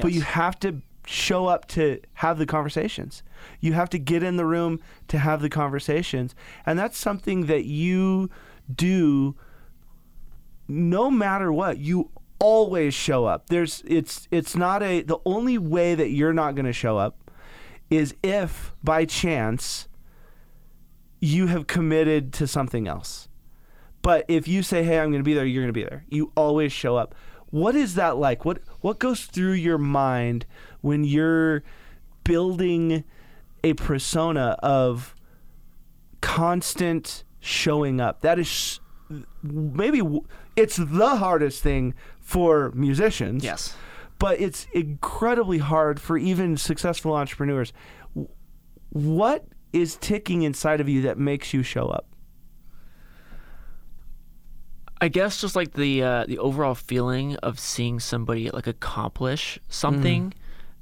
but 0.00 0.12
you 0.12 0.20
have 0.22 0.58
to 0.60 0.82
show 1.06 1.46
up 1.46 1.66
to 1.68 2.00
have 2.14 2.38
the 2.38 2.46
conversations. 2.46 3.22
You 3.60 3.72
have 3.74 3.88
to 3.90 3.98
get 3.98 4.22
in 4.22 4.36
the 4.36 4.44
room 4.44 4.80
to 5.08 5.18
have 5.18 5.40
the 5.40 5.48
conversations. 5.48 6.34
And 6.64 6.78
that's 6.78 6.98
something 6.98 7.46
that 7.46 7.64
you 7.64 8.28
do 8.72 9.36
no 10.68 11.10
matter 11.10 11.52
what. 11.52 11.78
You 11.78 12.10
always 12.38 12.94
show 12.94 13.24
up. 13.24 13.48
There's 13.48 13.82
it's 13.86 14.28
it's 14.30 14.56
not 14.56 14.82
a 14.82 15.02
the 15.02 15.18
only 15.24 15.58
way 15.58 15.94
that 15.94 16.10
you're 16.10 16.32
not 16.32 16.54
going 16.54 16.66
to 16.66 16.72
show 16.72 16.98
up 16.98 17.30
is 17.90 18.14
if 18.22 18.74
by 18.82 19.04
chance 19.04 19.88
you 21.20 21.46
have 21.46 21.66
committed 21.66 22.32
to 22.34 22.46
something 22.46 22.86
else. 22.86 23.28
But 24.02 24.24
if 24.28 24.46
you 24.46 24.62
say, 24.62 24.84
"Hey, 24.84 24.98
I'm 25.00 25.10
going 25.10 25.20
to 25.20 25.24
be 25.24 25.34
there," 25.34 25.44
you're 25.44 25.62
going 25.62 25.72
to 25.74 25.80
be 25.80 25.84
there. 25.84 26.04
You 26.08 26.32
always 26.36 26.72
show 26.72 26.96
up. 26.96 27.14
What 27.50 27.74
is 27.74 27.94
that 27.94 28.16
like? 28.16 28.44
What 28.44 28.60
what 28.80 28.98
goes 28.98 29.24
through 29.24 29.52
your 29.52 29.78
mind 29.78 30.46
when 30.80 31.04
you're 31.04 31.62
building 32.24 33.04
a 33.64 33.74
persona 33.74 34.56
of 34.62 35.14
constant 36.20 37.24
showing 37.40 38.00
up? 38.00 38.20
That 38.20 38.38
is 38.38 38.80
maybe 39.42 40.02
it's 40.56 40.76
the 40.76 41.16
hardest 41.16 41.62
thing 41.62 41.94
for 42.26 42.72
musicians. 42.74 43.44
Yes. 43.44 43.76
But 44.18 44.40
it's 44.40 44.66
incredibly 44.72 45.58
hard 45.58 46.00
for 46.00 46.18
even 46.18 46.56
successful 46.56 47.14
entrepreneurs. 47.14 47.72
What 48.90 49.46
is 49.72 49.96
ticking 49.96 50.42
inside 50.42 50.80
of 50.80 50.88
you 50.88 51.02
that 51.02 51.18
makes 51.18 51.54
you 51.54 51.62
show 51.62 51.86
up? 51.86 52.06
I 55.00 55.08
guess 55.08 55.40
just 55.40 55.54
like 55.54 55.74
the 55.74 56.02
uh, 56.02 56.24
the 56.26 56.38
overall 56.38 56.74
feeling 56.74 57.36
of 57.36 57.60
seeing 57.60 58.00
somebody 58.00 58.50
like 58.50 58.66
accomplish 58.66 59.60
something 59.68 60.32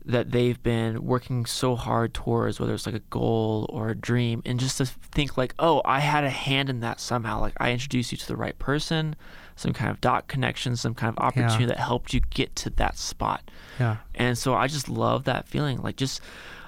that 0.06 0.30
they've 0.30 0.62
been 0.62 1.04
working 1.04 1.44
so 1.44 1.74
hard 1.76 2.14
towards, 2.14 2.60
whether 2.60 2.72
it's 2.72 2.86
like 2.86 2.94
a 2.94 3.00
goal 3.10 3.66
or 3.70 3.90
a 3.90 3.94
dream, 3.94 4.40
and 4.46 4.60
just 4.60 4.78
to 4.78 4.86
think 4.86 5.36
like, 5.36 5.54
oh, 5.58 5.82
I 5.84 5.98
had 6.00 6.24
a 6.24 6.30
hand 6.30 6.70
in 6.70 6.80
that 6.80 7.00
somehow. 7.00 7.40
Like 7.40 7.54
I 7.58 7.72
introduced 7.72 8.12
you 8.12 8.18
to 8.18 8.28
the 8.28 8.36
right 8.36 8.58
person, 8.58 9.16
some 9.56 9.72
kind 9.72 9.90
of 9.90 10.00
dot 10.00 10.28
connection, 10.28 10.76
some 10.76 10.94
kind 10.94 11.16
of 11.16 11.22
opportunity 11.22 11.64
that 11.66 11.78
helped 11.78 12.12
you 12.12 12.20
get 12.30 12.54
to 12.56 12.70
that 12.70 12.98
spot. 12.98 13.50
Yeah. 13.78 13.98
And 14.14 14.36
so 14.36 14.54
I 14.54 14.66
just 14.66 14.88
love 14.88 15.24
that 15.24 15.48
feeling. 15.48 15.78
Like 15.78 15.96
just 15.96 16.20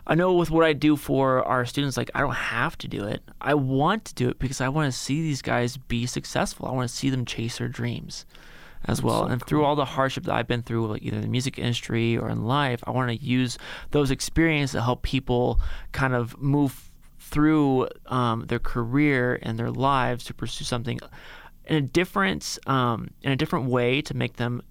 I 0.07 0.15
know 0.15 0.35
with 0.35 0.51
what 0.51 0.65
I 0.65 0.73
do 0.73 0.97
for 0.97 1.43
our 1.43 1.67
students, 1.67 1.97
like 1.97 2.11
I 2.15 2.21
don't 2.21 2.35
have 2.35 2.79
to 2.79 2.89
do 2.89 3.05
it. 3.05 3.23
I 3.41 3.55
want 3.55 4.05
to 4.07 4.15
do 4.15 4.29
it 4.29 4.39
because 4.39 4.61
I 4.61 4.69
want 4.69 4.93
to 4.93 4.97
see 4.97 5.21
these 5.21 5.43
guys 5.43 5.77
be 5.77 6.07
successful. 6.07 6.69
I 6.69 6.73
want 6.73 6.89
to 6.89 6.95
see 6.95 7.11
them 7.11 7.25
chase 7.25 7.59
their 7.59 7.69
dreams 7.69 8.25
as 8.85 9.03
well. 9.03 9.25
and 9.25 9.45
through 9.45 9.65
all 9.65 9.75
the 9.75 9.85
hardship 9.85 10.25
that 10.25 10.35
I've 10.35 10.47
been 10.47 10.63
through, 10.63 10.87
like 10.87 11.03
either 11.03 11.17
in 11.17 11.23
the 11.23 11.29
music 11.29 11.59
industry 11.59 12.17
or 12.17 12.29
in 12.29 12.45
life, 12.45 12.85
I 12.87 12.93
want 12.93 13.09
to 13.11 13.25
use 13.25 13.59
those 13.91 14.13
experiences 14.13 14.73
to 14.73 14.83
help 14.83 15.03
people 15.03 15.61
kind 15.91 16.15
of 16.15 16.41
move 16.41 16.91
through 17.19 17.89
um, 18.07 18.47
their 18.47 18.61
career 18.61 19.41
and 19.43 19.59
their 19.59 19.71
lives 19.71 20.25
to 20.25 20.35
pursue 20.35 20.65
something 20.65 21.01
in 21.67 21.77
a 21.77 21.81
different 21.81 22.59
um, 22.67 23.09
in 23.23 23.33
a 23.33 23.37
different 23.37 23.67
way 23.67 24.03
to 24.03 24.15
make 24.15 24.37
them 24.37 24.63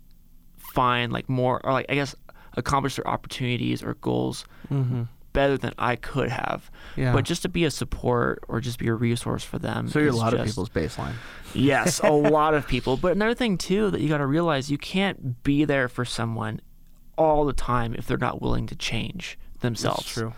find 0.58 1.12
like 1.12 1.30
more 1.30 1.66
or 1.66 1.74
like 1.74 1.86
I 1.90 1.96
guess 1.96 2.16
accomplish 2.58 2.96
their 2.96 3.08
opportunities 3.08 3.84
or 3.84 3.96
goals 3.96 4.46
better 5.36 5.58
than 5.58 5.74
I 5.78 5.98
could 5.98 6.30
have. 6.30 6.72
Mm-hmm. 6.94 7.02
Yeah. 7.02 7.14
But 7.14 7.26
just 7.26 7.44
to 7.44 7.50
be 7.50 7.66
a 7.66 7.72
support 7.72 8.44
or 8.48 8.62
just 8.62 8.80
be 8.80 8.88
a 8.88 8.94
resource 8.94 9.44
for 9.44 9.60
them. 9.60 9.90
So 9.90 10.00
you're 10.00 10.10
a 10.10 10.16
lot 10.16 10.34
of 10.34 10.46
people's 10.46 10.70
baseline. 10.70 11.14
Yes, 11.54 12.00
a 12.00 12.10
lot 12.12 12.54
of 12.56 12.68
people. 12.68 12.98
But 12.98 13.12
another 13.12 13.36
thing 13.36 13.58
too 13.58 13.92
that 13.92 14.02
you 14.02 14.10
got 14.10 14.18
to 14.18 14.26
realize 14.26 14.72
you 14.72 14.78
can't 14.78 15.44
be 15.44 15.66
there 15.66 15.88
for 15.88 16.06
someone 16.06 16.62
all 17.18 17.46
the 17.46 17.54
time 17.54 17.94
if 17.94 18.08
they're 18.08 18.18
not 18.18 18.42
willing 18.42 18.66
to 18.68 18.76
change 18.76 19.38
themselves. 19.60 20.06
That's 20.06 20.14
true. 20.14 20.34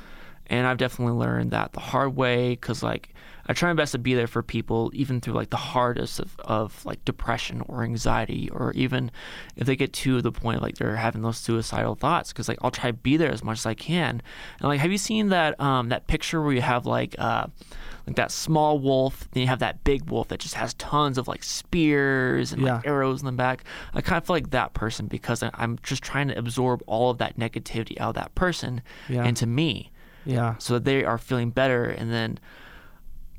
And 0.50 0.66
I've 0.66 0.78
definitely 0.78 1.14
learned 1.16 1.52
that 1.52 1.74
the 1.74 1.80
hard 1.80 2.16
way 2.16 2.52
because 2.52 2.82
like 2.84 3.14
I 3.50 3.54
try 3.54 3.70
my 3.70 3.76
best 3.76 3.94
to 3.94 3.98
be 3.98 4.14
there 4.14 4.28
for 4.28 4.44
people 4.44 4.92
even 4.94 5.22
through 5.22 5.34
like 5.34 5.50
the 5.52 5.58
hardest 5.58 6.20
of, 6.20 6.36
of 6.40 6.86
like 6.86 7.04
depression 7.06 7.62
or 7.68 7.84
anxiety 7.84 8.50
or 8.52 8.74
even 8.74 9.10
if 9.56 9.68
they 9.68 9.76
get 9.78 9.94
to 9.94 10.22
the 10.22 10.32
point 10.34 10.62
like 10.62 10.76
they're 10.76 10.96
having 10.98 11.22
those 11.22 11.38
suicidal 11.38 11.96
thoughts 11.96 12.32
because 12.34 12.48
like 12.50 12.60
I'll 12.62 12.72
try 12.72 12.92
to 12.92 12.98
be 12.98 13.16
there 13.18 13.32
as 13.32 13.44
much 13.44 13.60
as 13.60 13.66
I 13.66 13.74
can. 13.74 14.22
And 14.60 14.68
like 14.70 14.80
have 14.82 14.92
you 14.92 14.98
seen 14.98 15.30
that 15.30 15.60
um 15.62 15.90
that 15.90 16.08
picture 16.08 16.42
where 16.42 16.54
you 16.54 16.62
have 16.62 16.86
like 16.86 17.16
uh 17.20 17.48
like 18.06 18.16
that 18.16 18.32
small 18.32 18.80
wolf, 18.80 19.28
then 19.32 19.42
you 19.42 19.48
have 19.48 19.60
that 19.60 19.84
big 19.84 20.10
wolf 20.10 20.30
that 20.30 20.40
just 20.40 20.54
has 20.56 20.74
tons 20.76 21.18
of 21.18 21.28
like 21.28 21.44
spears 21.44 22.54
and 22.54 22.62
like 22.62 22.88
arrows 22.88 23.20
in 23.22 23.26
the 23.26 23.32
back. 23.34 23.64
I 23.94 24.00
kind 24.02 24.18
of 24.18 24.26
feel 24.26 24.36
like 24.36 24.52
that 24.52 24.74
person 24.74 25.08
because 25.08 25.44
I'm 25.44 25.78
just 25.84 26.04
trying 26.04 26.30
to 26.30 26.38
absorb 26.38 26.82
all 26.88 27.10
of 27.12 27.18
that 27.18 27.38
negativity 27.38 28.00
out 28.00 28.10
of 28.10 28.16
that 28.16 28.34
person 28.36 28.82
Yeah. 29.10 29.26
into 29.26 29.46
me 29.46 29.92
Yeah. 30.28 30.56
so 30.60 30.76
that 30.76 30.84
they 30.86 31.04
are 31.04 31.18
feeling 31.18 31.50
better 31.52 31.86
and 31.86 32.12
then 32.12 32.38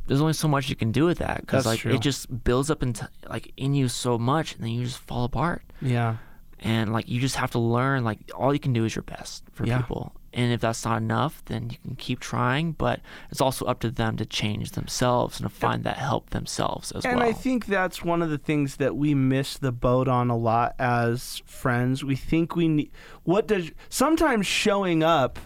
there's 0.06 0.20
only 0.22 0.32
so 0.32 0.48
much 0.48 0.68
you 0.70 0.76
can 0.76 0.90
do 0.90 1.04
with 1.04 1.18
that 1.18 1.42
because 1.42 1.66
like 1.66 1.80
true. 1.80 1.92
it 1.94 2.00
just 2.00 2.42
builds 2.44 2.70
up 2.70 2.82
into 2.82 3.08
like 3.28 3.52
in 3.56 3.74
you 3.74 3.88
so 3.88 4.18
much 4.18 4.54
and 4.54 4.64
then 4.64 4.70
you 4.70 4.84
just 4.84 4.98
fall 4.98 5.24
apart 5.24 5.62
Yeah. 5.82 6.16
and 6.60 6.92
like 6.92 7.08
you 7.08 7.20
just 7.20 7.36
have 7.36 7.50
to 7.52 7.58
learn 7.58 8.04
like 8.04 8.18
all 8.34 8.52
you 8.54 8.58
can 8.60 8.72
do 8.72 8.84
is 8.86 8.96
your 8.96 9.02
best 9.02 9.44
for 9.52 9.66
Yeah. 9.66 9.78
people 9.78 10.14
and 10.32 10.52
if 10.52 10.60
that's 10.62 10.84
not 10.84 10.96
enough 10.98 11.42
then 11.46 11.68
you 11.70 11.76
can 11.82 11.94
keep 11.96 12.20
trying 12.20 12.72
but 12.72 13.00
it's 13.30 13.40
also 13.42 13.66
up 13.66 13.80
to 13.80 13.90
them 13.90 14.16
to 14.16 14.24
change 14.24 14.70
themselves 14.72 15.40
and 15.40 15.48
to 15.50 15.54
find 15.54 15.84
that 15.84 15.98
help 15.98 16.30
themselves 16.30 16.90
as 16.92 17.04
And 17.04 17.18
well 17.20 17.28
I 17.28 17.32
think 17.32 17.66
that's 17.66 18.02
one 18.02 18.22
of 18.22 18.30
the 18.30 18.38
things 18.38 18.76
that 18.76 18.96
we 18.96 19.12
miss 19.14 19.58
the 19.58 19.72
boat 19.72 20.08
on 20.08 20.30
a 20.30 20.36
lot 20.36 20.74
as 20.78 21.42
friends. 21.44 22.02
We 22.04 22.16
think 22.16 22.56
we 22.56 22.68
need 22.68 22.90
what 23.24 23.46
does 23.46 23.72
sometimes 23.90 24.46
showing 24.46 25.02
up 25.02 25.38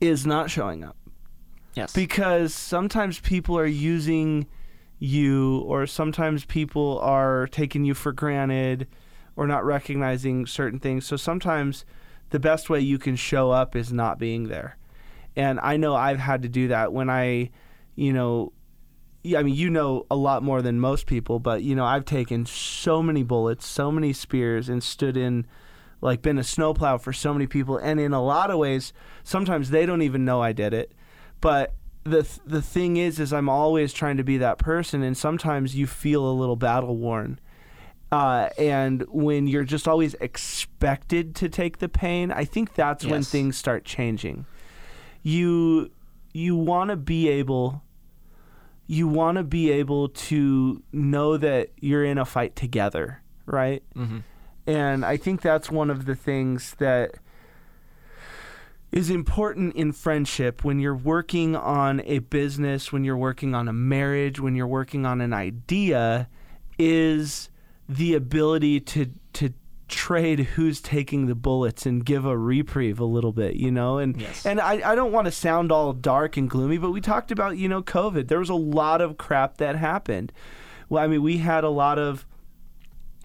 is 0.00 0.26
not 0.26 0.50
showing 0.50 0.84
up 0.84 0.96
yes 1.74 1.92
because 1.92 2.54
sometimes 2.54 3.20
people 3.20 3.58
are 3.58 3.66
using 3.66 4.46
you 4.98 5.58
or 5.66 5.86
sometimes 5.86 6.44
people 6.44 6.98
are 7.00 7.46
taking 7.48 7.84
you 7.84 7.94
for 7.94 8.12
granted 8.12 8.86
or 9.36 9.46
not 9.46 9.64
recognizing 9.64 10.46
certain 10.46 10.80
things. 10.80 11.06
So 11.06 11.16
sometimes 11.16 11.84
the 12.30 12.40
best 12.40 12.70
way 12.70 12.80
you 12.80 12.98
can 12.98 13.16
show 13.16 13.50
up 13.50 13.76
is 13.76 13.92
not 13.92 14.18
being 14.18 14.48
there. 14.48 14.78
And 15.36 15.60
I 15.60 15.76
know 15.76 15.94
I've 15.94 16.18
had 16.18 16.42
to 16.42 16.48
do 16.48 16.68
that 16.68 16.92
when 16.92 17.10
I, 17.10 17.50
you 17.94 18.12
know, 18.12 18.52
I 19.36 19.42
mean, 19.42 19.54
you 19.54 19.68
know 19.68 20.06
a 20.10 20.16
lot 20.16 20.42
more 20.42 20.62
than 20.62 20.80
most 20.80 21.06
people, 21.06 21.38
but 21.38 21.62
you 21.62 21.74
know, 21.74 21.84
I've 21.84 22.04
taken 22.04 22.46
so 22.46 23.02
many 23.02 23.22
bullets, 23.22 23.66
so 23.66 23.90
many 23.90 24.12
spears, 24.12 24.68
and 24.68 24.82
stood 24.82 25.16
in, 25.16 25.46
like, 26.00 26.22
been 26.22 26.38
a 26.38 26.44
snowplow 26.44 26.98
for 26.98 27.12
so 27.12 27.32
many 27.32 27.46
people. 27.46 27.78
And 27.78 27.98
in 27.98 28.12
a 28.12 28.22
lot 28.22 28.50
of 28.50 28.58
ways, 28.58 28.92
sometimes 29.24 29.70
they 29.70 29.86
don't 29.86 30.02
even 30.02 30.24
know 30.24 30.42
I 30.42 30.52
did 30.52 30.74
it. 30.74 30.92
But 31.40 31.74
the 32.04 32.22
th- 32.22 32.40
the 32.46 32.62
thing 32.62 32.96
is, 32.96 33.18
is 33.18 33.32
I'm 33.32 33.48
always 33.48 33.92
trying 33.92 34.16
to 34.16 34.24
be 34.24 34.38
that 34.38 34.58
person, 34.58 35.02
and 35.02 35.16
sometimes 35.16 35.74
you 35.74 35.86
feel 35.86 36.28
a 36.28 36.32
little 36.32 36.56
battle 36.56 36.96
worn. 36.96 37.40
Uh, 38.12 38.48
and 38.56 39.04
when 39.08 39.48
you're 39.48 39.64
just 39.64 39.88
always 39.88 40.14
expected 40.14 41.34
to 41.34 41.48
take 41.48 41.78
the 41.78 41.88
pain, 41.88 42.30
I 42.30 42.44
think 42.44 42.74
that's 42.74 43.04
when 43.04 43.22
things 43.24 43.56
start 43.56 43.84
changing. 43.84 44.46
You 45.22 45.90
you 46.32 46.54
want 46.54 46.90
to 46.90 46.96
be 46.96 47.28
able 47.28 47.82
you 48.86 49.08
want 49.08 49.36
to 49.36 49.42
be 49.42 49.72
able 49.72 50.08
to 50.10 50.82
know 50.92 51.36
that 51.36 51.70
you're 51.80 52.04
in 52.04 52.18
a 52.18 52.24
fight 52.24 52.54
together, 52.54 53.20
right? 53.44 53.82
mm-hmm. 53.96 54.18
And 54.66 55.04
I 55.04 55.16
think 55.16 55.42
that's 55.42 55.70
one 55.70 55.90
of 55.90 56.06
the 56.06 56.14
things 56.14 56.74
that 56.78 57.14
is 58.92 59.10
important 59.10 59.74
in 59.74 59.92
friendship 59.92 60.64
when 60.64 60.78
you're 60.80 60.94
working 60.96 61.54
on 61.54 62.00
a 62.04 62.20
business, 62.20 62.92
when 62.92 63.04
you're 63.04 63.16
working 63.16 63.54
on 63.54 63.68
a 63.68 63.72
marriage, 63.72 64.40
when 64.40 64.54
you're 64.56 64.66
working 64.66 65.04
on 65.04 65.20
an 65.20 65.32
idea 65.32 66.28
is 66.78 67.48
the 67.88 68.14
ability 68.14 68.80
to 68.80 69.10
to 69.32 69.52
trade 69.88 70.40
who's 70.40 70.80
taking 70.80 71.26
the 71.26 71.34
bullets 71.34 71.86
and 71.86 72.04
give 72.04 72.24
a 72.24 72.36
reprieve 72.36 72.98
a 72.98 73.04
little 73.04 73.30
bit, 73.32 73.54
you 73.54 73.70
know? 73.70 73.98
And 73.98 74.20
Yes. 74.20 74.44
and 74.44 74.60
I, 74.60 74.92
I 74.92 74.94
don't 74.96 75.12
want 75.12 75.26
to 75.26 75.30
sound 75.30 75.70
all 75.70 75.92
dark 75.92 76.36
and 76.36 76.50
gloomy, 76.50 76.78
but 76.78 76.90
we 76.90 77.00
talked 77.00 77.30
about, 77.30 77.56
you 77.56 77.68
know, 77.68 77.82
COVID. 77.82 78.26
There 78.26 78.40
was 78.40 78.50
a 78.50 78.54
lot 78.54 79.00
of 79.00 79.16
crap 79.16 79.58
that 79.58 79.76
happened. 79.76 80.32
Well, 80.88 81.04
I 81.04 81.06
mean, 81.06 81.22
we 81.22 81.38
had 81.38 81.62
a 81.62 81.68
lot 81.68 81.98
of 82.00 82.26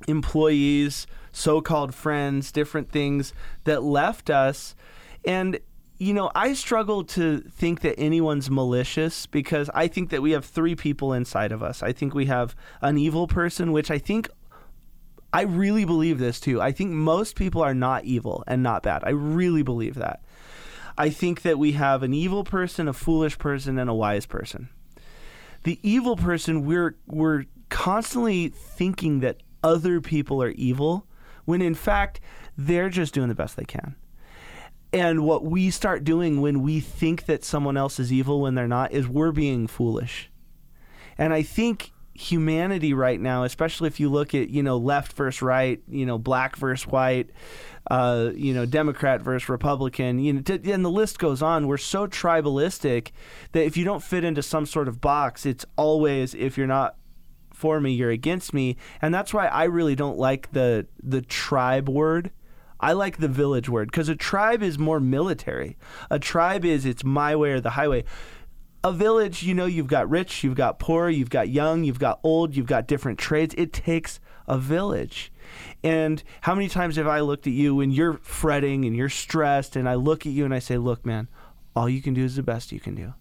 employees, 0.08 1.08
so-called 1.31 1.93
friends, 1.93 2.51
different 2.51 2.91
things 2.91 3.34
that 3.63 3.84
left 3.84 4.29
us. 4.29 4.75
And 5.25 5.60
you 6.01 6.15
know, 6.15 6.31
I 6.34 6.53
struggle 6.53 7.03
to 7.03 7.41
think 7.41 7.81
that 7.81 8.00
anyone's 8.00 8.50
malicious 8.50 9.27
because 9.27 9.70
I 9.72 9.88
think 9.88 10.10
that 10.10 10.24
we 10.24 10.31
have 10.31 10.43
three 10.43 10.74
people 10.74 11.13
inside 11.13 11.51
of 11.51 11.62
us. 11.62 11.84
I 11.84 11.91
think 11.91 12.15
we 12.15 12.25
have 12.25 12.55
an 12.81 12.98
evil 12.98 13.27
person, 13.27 13.72
which 13.72 13.91
I 13.91 14.00
think 14.00 14.27
I 15.31 15.43
really 15.43 15.86
believe 15.86 16.17
this 16.17 16.39
too. 16.39 16.60
I 16.60 16.72
think 16.72 16.89
most 16.89 17.36
people 17.36 17.62
are 17.62 17.75
not 17.75 18.03
evil 18.03 18.43
and 18.48 18.63
not 18.63 18.81
bad. 18.81 19.03
I 19.05 19.12
really 19.12 19.62
believe 19.62 19.93
that. 19.93 20.24
I 20.98 21.12
think 21.12 21.43
that 21.43 21.60
we 21.60 21.74
have 21.74 22.01
an 22.01 22.15
evil 22.15 22.43
person, 22.43 22.88
a 22.88 22.93
foolish 22.93 23.38
person, 23.38 23.77
and 23.77 23.88
a 23.88 23.93
wise 23.93 24.25
person. 24.25 24.70
The 25.65 25.79
evil 25.84 26.15
person, 26.15 26.65
we're 26.65 26.96
we're 27.05 27.46
constantly 27.70 28.50
thinking 28.50 29.20
that 29.20 29.38
other 29.63 30.01
people 30.01 30.41
are 30.41 30.51
evil 30.51 31.06
when 31.46 31.62
in 31.62 31.75
fact 31.75 32.20
they're 32.58 32.89
just 32.89 33.13
doing 33.13 33.30
the 33.30 33.36
best 33.36 33.56
they 33.56 33.65
can. 33.65 33.96
And 34.94 35.24
what 35.24 35.46
we 35.46 35.70
start 35.70 36.03
doing 36.03 36.41
when 36.41 36.62
we 36.62 36.82
think 36.82 37.25
that 37.25 37.46
someone 37.46 37.77
else 37.77 38.00
is 38.00 38.12
evil 38.12 38.41
when 38.41 38.56
they're 38.56 38.68
not 38.68 38.91
is 38.91 39.08
we're 39.08 39.32
being 39.32 39.68
foolish. 39.68 40.30
And 41.18 41.34
I 41.34 41.44
think 41.44 41.91
humanity 42.13 42.94
right 42.94 43.20
now, 43.20 43.44
especially 43.44 43.88
if 43.88 44.00
you 44.00 44.10
look 44.10 44.36
at 44.36 44.50
you 44.50 44.62
know 44.62 44.77
left 44.77 45.13
versus 45.13 45.41
right, 45.41 45.82
you 45.88 46.06
know 46.06 46.18
black 46.18 46.56
versus 46.58 46.86
white, 46.88 47.30
uh, 47.89 48.32
you 48.36 48.53
know 48.53 48.65
Democrat 48.65 49.22
versus 49.22 49.48
Republican, 49.48 50.20
you 50.20 50.34
know, 50.34 50.41
t- 50.41 50.72
and 50.72 50.84
the 50.84 50.89
list 50.89 51.20
goes 51.20 51.41
on. 51.41 51.68
We're 51.68 51.77
so 51.77 52.08
tribalistic 52.08 53.12
that 53.53 53.63
if 53.63 53.77
you 53.77 53.86
don't 53.86 54.03
fit 54.03 54.24
into 54.24 54.44
some 54.44 54.65
sort 54.65 54.88
of 54.88 55.00
box, 55.00 55.46
it's 55.46 55.65
always 55.77 56.34
if 56.34 56.58
you're 56.58 56.68
not 56.68 56.96
for 57.62 57.80
me, 57.80 57.91
you're 57.91 58.10
against 58.10 58.53
me, 58.56 58.75
and 59.03 59.13
that's 59.13 59.34
why 59.34 59.46
I 59.46 59.65
really 59.65 59.96
don't 59.96 60.18
like 60.18 60.51
the 60.51 60.88
the 61.01 61.22
tribe 61.22 61.88
word. 61.88 62.32
I 62.80 62.94
like 62.94 63.18
the 63.18 63.27
village 63.27 63.70
word 63.70 63.91
because 63.91 64.10
a 64.10 64.15
tribe 64.15 64.63
is 64.63 64.80
more 64.80 65.00
military. 65.00 65.77
A 66.10 66.18
tribe 66.18 66.65
is 66.65 66.84
it's 66.84 67.03
my 67.03 67.36
way 67.36 67.51
or 67.51 67.62
the 67.62 67.70
highway. 67.72 68.03
A 68.84 68.91
village, 68.91 69.44
you 69.44 69.53
know, 69.53 69.68
you've 69.68 69.86
got 69.86 70.10
rich, 70.10 70.44
you've 70.44 70.56
got 70.56 70.80
poor, 70.80 71.08
you've 71.08 71.30
got 71.30 71.50
young, 71.50 71.84
you've 71.84 72.00
got 72.00 72.20
old, 72.24 72.56
you've 72.56 72.65
got 72.65 72.88
different 72.88 73.20
trades. 73.20 73.53
It 73.56 73.72
takes 73.72 74.20
a 74.48 74.58
village. 74.58 75.32
And 75.84 76.24
how 76.41 76.56
many 76.56 76.68
times 76.68 76.96
have 76.96 77.08
I 77.08 77.20
looked 77.20 77.46
at 77.46 77.53
you 77.53 77.75
when 77.75 77.91
you're 77.91 78.18
fretting 78.24 78.86
and 78.86 78.96
you're 78.96 79.10
stressed, 79.10 79.75
and 79.75 79.88
I 79.88 79.94
look 79.94 80.25
at 80.25 80.32
you 80.32 80.46
and 80.46 80.53
I 80.53 80.60
say, 80.60 80.80
Look, 80.80 81.06
man, 81.06 81.27
all 81.75 81.88
you 81.88 82.01
can 82.01 82.15
do 82.15 82.24
is 82.24 82.38
the 82.38 82.44
best 82.44 82.72
you 82.72 82.80
can 82.80 82.96
do. 82.96 83.13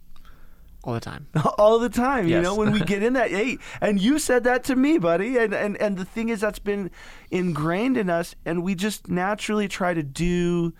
All 0.82 0.94
the 0.94 1.00
time. 1.00 1.26
all 1.58 1.78
the 1.78 1.88
time 1.88 2.26
you 2.26 2.40
know 2.40 2.54
when 2.54 2.72
we 2.72 2.80
get 2.80 3.02
in 3.02 3.12
that 3.12 3.30
hey 3.30 3.58
and 3.80 4.00
you 4.00 4.18
said 4.18 4.44
that 4.44 4.64
to 4.64 4.75
me 4.75 4.99
buddy 4.99 5.37
and, 5.37 5.54
and 5.54 5.76
and 5.76 5.96
the 5.96 6.04
thing 6.04 6.28
is 6.30 6.40
that's 6.40 6.58
been 6.58 6.90
ingrained 7.30 7.96
in 7.96 8.08
us 8.08 8.34
and 8.46 8.62
we 8.62 8.75
just 8.75 9.08
naturally 9.08 9.68
try 9.68 9.92
to 9.92 10.02
do 10.02 10.72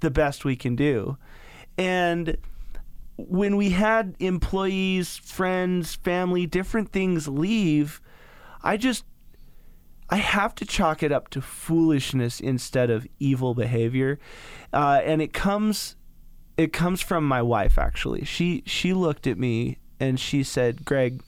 the 0.00 0.10
best 0.10 0.44
we 0.44 0.54
can 0.54 0.76
do. 0.76 1.16
And 1.78 2.36
when 3.16 3.56
we 3.56 3.70
had 3.70 4.14
employees 4.18 5.16
friends 5.16 5.94
family 5.94 6.46
different 6.46 6.90
things 6.90 7.28
leave 7.28 8.00
i 8.64 8.76
just 8.76 9.04
I 10.10 10.16
have 10.16 10.54
to 10.56 10.66
chalk 10.66 11.02
it 11.02 11.12
up 11.12 11.28
to 11.30 11.40
foolishness 11.40 12.38
instead 12.38 12.90
of 12.90 13.06
evil 13.18 13.54
behavior, 13.54 14.18
uh, 14.72 15.00
and 15.02 15.22
it 15.22 15.32
comes 15.32 15.96
it 16.56 16.72
comes 16.72 17.00
from 17.00 17.26
my 17.26 17.42
wife 17.42 17.78
actually. 17.78 18.24
She 18.24 18.62
she 18.66 18.92
looked 18.92 19.26
at 19.26 19.38
me 19.38 19.78
and 19.98 20.18
she 20.18 20.42
said, 20.42 20.84
"Greg, 20.84 21.22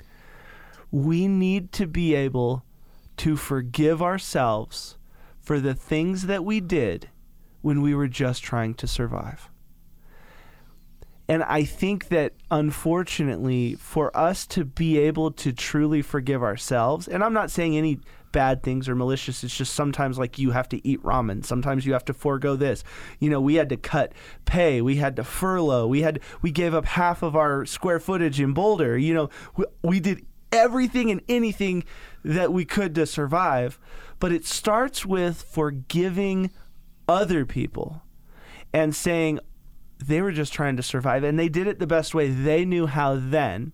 we 0.91 1.27
need 1.29 1.73
to 1.73 1.87
be 1.87 2.15
able 2.15 2.65
to 3.19 3.37
forgive 3.37 4.03
ourselves 4.03 4.97
for 5.41 5.61
the 5.61 5.75
things 5.75 6.27
that 6.27 6.45
we 6.45 6.61
did 6.61 7.09
when 7.63 7.81
we 7.81 7.95
were 7.95 8.09
just 8.09 8.43
trying 8.43 8.75
to 8.75 8.87
survive." 8.87 9.51
And 11.29 11.43
I 11.43 11.65
think 11.65 12.09
that 12.09 12.35
unfortunately, 12.53 13.75
for 13.75 14.17
us 14.17 14.47
to 14.49 14.65
be 14.65 14.99
able 14.99 15.33
to 15.33 15.53
truly 15.53 16.01
forgive 16.01 16.43
ourselves, 16.43 17.09
and 17.09 17.25
I'm 17.25 17.33
not 17.33 17.51
saying 17.51 17.77
any 17.77 17.99
bad 18.37 18.63
things 18.63 18.87
or 18.87 18.95
malicious, 18.95 19.43
it's 19.43 19.57
just 19.57 19.73
sometimes 19.73 20.19
like 20.19 20.39
you 20.39 20.51
have 20.51 20.69
to 20.69 20.87
eat 20.87 21.03
ramen. 21.03 21.43
Sometimes 21.43 21.87
you 21.87 21.95
have 21.95 22.05
to 22.05 22.13
forego 22.13 22.55
this. 22.55 22.85
You 23.19 23.31
know, 23.31 23.41
we 23.41 23.55
had 23.55 23.71
to 23.71 23.79
cut 23.79 24.13
pay, 24.45 24.83
we 24.83 24.97
had 24.97 25.17
to 25.17 25.25
furlough, 25.25 25.87
we 25.87 26.03
had 26.03 26.21
we 26.43 26.51
gave 26.51 26.75
up 26.75 26.85
half 26.85 27.23
of 27.23 27.35
our 27.35 27.65
square 27.65 27.99
footage 27.99 28.39
in 28.39 28.53
Boulder. 28.53 28.99
You 28.99 29.15
know, 29.15 29.31
we, 29.57 29.65
we 29.83 30.01
did 30.01 30.27
everything 30.53 31.11
and 31.11 31.23
anything 31.31 31.85
that 32.27 32.53
we 32.53 32.67
could 32.67 32.95
to 32.97 33.07
survive. 33.07 33.81
But 34.19 34.33
it 34.33 34.45
starts 34.45 35.07
with 35.07 35.41
forgiving 35.41 36.51
other 37.09 37.47
people 37.47 38.03
and 38.71 38.95
saying, 38.95 39.41
they 39.99 40.21
were 40.21 40.33
just 40.33 40.53
trying 40.53 40.77
to 40.77 40.83
survive 40.83 41.25
and 41.25 41.39
they 41.39 41.49
did 41.49 41.67
it 41.67 41.79
the 41.79 41.87
best 41.87 42.15
way 42.15 42.29
they 42.29 42.67
knew 42.67 42.87
how 42.87 43.17
then 43.17 43.73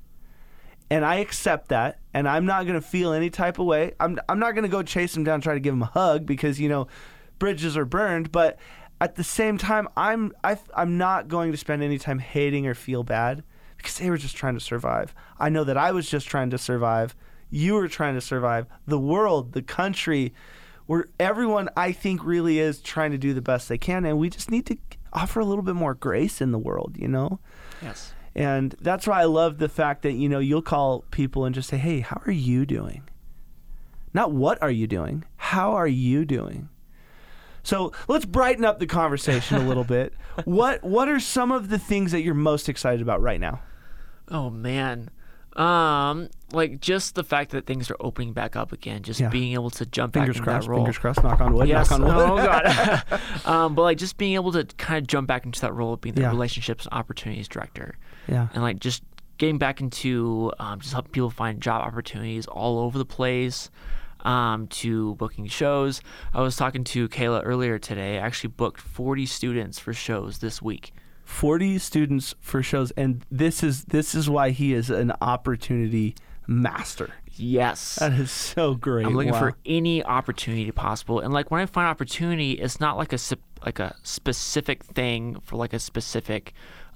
and 0.92 1.06
I 1.06 1.16
accept 1.16 1.68
that 1.68 2.00
and 2.12 2.28
I'm 2.28 2.44
not 2.44 2.66
going 2.66 2.78
to 2.78 2.86
feel 2.86 3.14
any 3.14 3.30
type 3.30 3.58
of 3.58 3.64
way 3.64 3.92
I'm 3.98 4.20
I'm 4.28 4.38
not 4.38 4.52
going 4.52 4.64
to 4.64 4.68
go 4.68 4.82
chase 4.82 5.14
them 5.14 5.24
down 5.24 5.40
try 5.40 5.54
to 5.54 5.60
give 5.60 5.72
them 5.72 5.82
a 5.82 5.86
hug 5.86 6.26
because 6.26 6.60
you 6.60 6.68
know 6.68 6.86
bridges 7.38 7.78
are 7.78 7.86
burned 7.86 8.30
but 8.30 8.58
at 9.00 9.14
the 9.14 9.24
same 9.24 9.56
time 9.56 9.88
I'm 9.96 10.32
I, 10.44 10.58
I'm 10.74 10.98
not 10.98 11.28
going 11.28 11.50
to 11.50 11.56
spend 11.56 11.82
any 11.82 11.98
time 11.98 12.18
hating 12.18 12.66
or 12.66 12.74
feel 12.74 13.04
bad 13.04 13.42
because 13.78 13.98
they 13.98 14.10
were 14.10 14.18
just 14.18 14.36
trying 14.36 14.54
to 14.54 14.60
survive 14.60 15.14
I 15.38 15.48
know 15.48 15.64
that 15.64 15.78
I 15.78 15.92
was 15.92 16.10
just 16.10 16.28
trying 16.28 16.50
to 16.50 16.58
survive 16.58 17.16
you 17.48 17.72
were 17.74 17.88
trying 17.88 18.14
to 18.14 18.20
survive 18.20 18.66
the 18.86 18.98
world 18.98 19.52
the 19.52 19.62
country 19.62 20.34
where 20.84 21.06
everyone 21.18 21.70
I 21.74 21.92
think 21.92 22.22
really 22.22 22.58
is 22.58 22.82
trying 22.82 23.12
to 23.12 23.18
do 23.18 23.32
the 23.32 23.40
best 23.40 23.70
they 23.70 23.78
can 23.78 24.04
and 24.04 24.18
we 24.18 24.28
just 24.28 24.50
need 24.50 24.66
to 24.66 24.76
offer 25.14 25.40
a 25.40 25.44
little 25.46 25.62
bit 25.62 25.74
more 25.74 25.94
grace 25.94 26.40
in 26.40 26.52
the 26.52 26.58
world, 26.58 26.96
you 26.98 27.06
know? 27.06 27.38
Yes. 27.82 28.14
And 28.34 28.74
that's 28.80 29.06
why 29.06 29.20
I 29.20 29.24
love 29.24 29.58
the 29.58 29.68
fact 29.68 30.02
that, 30.02 30.12
you 30.12 30.28
know, 30.28 30.38
you'll 30.38 30.62
call 30.62 31.04
people 31.10 31.44
and 31.44 31.54
just 31.54 31.68
say, 31.68 31.76
hey, 31.76 32.00
how 32.00 32.20
are 32.26 32.32
you 32.32 32.64
doing? 32.64 33.02
Not 34.14 34.32
what 34.32 34.60
are 34.62 34.70
you 34.70 34.86
doing? 34.86 35.24
How 35.36 35.72
are 35.72 35.86
you 35.86 36.24
doing? 36.24 36.68
So 37.62 37.92
let's 38.08 38.24
brighten 38.24 38.64
up 38.64 38.78
the 38.78 38.86
conversation 38.86 39.56
a 39.58 39.66
little 39.66 39.84
bit. 39.84 40.12
What 40.46 40.82
what 40.82 41.08
are 41.10 41.20
some 41.20 41.52
of 41.52 41.68
the 41.68 41.78
things 41.78 42.10
that 42.12 42.22
you're 42.22 42.32
most 42.32 42.70
excited 42.70 43.02
about 43.02 43.20
right 43.20 43.38
now? 43.38 43.60
Oh 44.28 44.48
man. 44.48 45.10
Um, 45.56 46.30
like 46.52 46.80
just 46.80 47.14
the 47.14 47.22
fact 47.22 47.50
that 47.50 47.66
things 47.66 47.90
are 47.90 47.96
opening 48.00 48.32
back 48.32 48.56
up 48.56 48.72
again, 48.72 49.02
just 49.02 49.20
Yeah. 49.20 49.28
being 49.28 49.52
able 49.52 49.68
to 49.68 49.84
jump 49.84 50.14
Fingers 50.14 50.36
back 50.36 50.40
into 50.40 50.50
crossed, 50.50 50.66
that 50.66 50.70
role. 50.70 50.78
fingers 50.80 50.96
crossed, 50.98 51.22
knock 51.22 51.40
on 51.42 51.52
wood, 51.52 51.68
Yes. 51.68 51.90
knock 51.90 52.00
on 52.00 52.06
wood. 52.06 52.14
Oh 52.16 52.36
god. 52.36 53.04
um, 53.46 53.74
but 53.74 53.82
like 53.82 53.98
just 53.98 54.16
being 54.16 54.34
able 54.36 54.52
to 54.52 54.64
kind 54.78 55.02
of 55.02 55.06
jump 55.06 55.28
back 55.28 55.44
into 55.44 55.60
that 55.60 55.74
role 55.74 55.92
of 55.92 56.00
being 56.00 56.14
the 56.14 56.22
Yeah. 56.22 56.30
relationships 56.30 56.86
and 56.86 56.94
opportunities 56.94 57.46
director, 57.48 57.98
yeah. 58.28 58.48
and 58.54 58.62
like 58.62 58.80
just 58.80 59.02
getting 59.38 59.58
back 59.58 59.80
into 59.80 60.52
um, 60.58 60.80
just 60.80 60.92
helping 60.92 61.12
people 61.12 61.30
find 61.30 61.60
job 61.60 61.82
opportunities 61.86 62.46
all 62.46 62.78
over 62.80 62.98
the 62.98 63.04
place. 63.06 63.70
Um, 64.24 64.68
to 64.68 65.16
booking 65.16 65.48
shows. 65.48 66.00
I 66.32 66.42
was 66.42 66.54
talking 66.54 66.84
to 66.84 67.08
Kayla 67.08 67.42
earlier 67.44 67.80
today. 67.80 68.18
I 68.18 68.20
actually 68.20 68.50
booked 68.50 68.80
40 68.80 69.26
students 69.26 69.80
for 69.80 69.92
shows 69.92 70.38
this 70.38 70.62
week. 70.62 70.92
40 71.24 71.78
students 71.80 72.32
for 72.38 72.62
shows 72.62 72.92
and 72.92 73.26
this 73.32 73.64
is 73.64 73.82
this 73.86 74.14
is 74.14 74.30
why 74.30 74.50
he 74.50 74.74
is 74.74 74.90
an 74.90 75.12
opportunity 75.20 76.14
master. 76.46 77.10
Yes. 77.32 77.96
That 77.96 78.12
is 78.12 78.30
so 78.30 78.74
great. 78.76 79.06
I'm 79.06 79.16
looking 79.16 79.32
Wow. 79.32 79.40
for 79.40 79.54
any 79.66 80.04
opportunity 80.04 80.70
possible, 80.70 81.18
and 81.18 81.32
like 81.34 81.50
when 81.50 81.60
I 81.60 81.66
find 81.66 81.88
opportunity, 81.88 82.52
it's 82.52 82.78
not 82.78 82.96
like 82.96 83.12
a 83.12 83.18
like 83.66 83.80
a 83.80 83.96
specific 84.04 84.84
thing 84.84 85.40
for 85.40 85.56
like 85.56 85.72
a 85.72 85.80
specific 85.80 86.52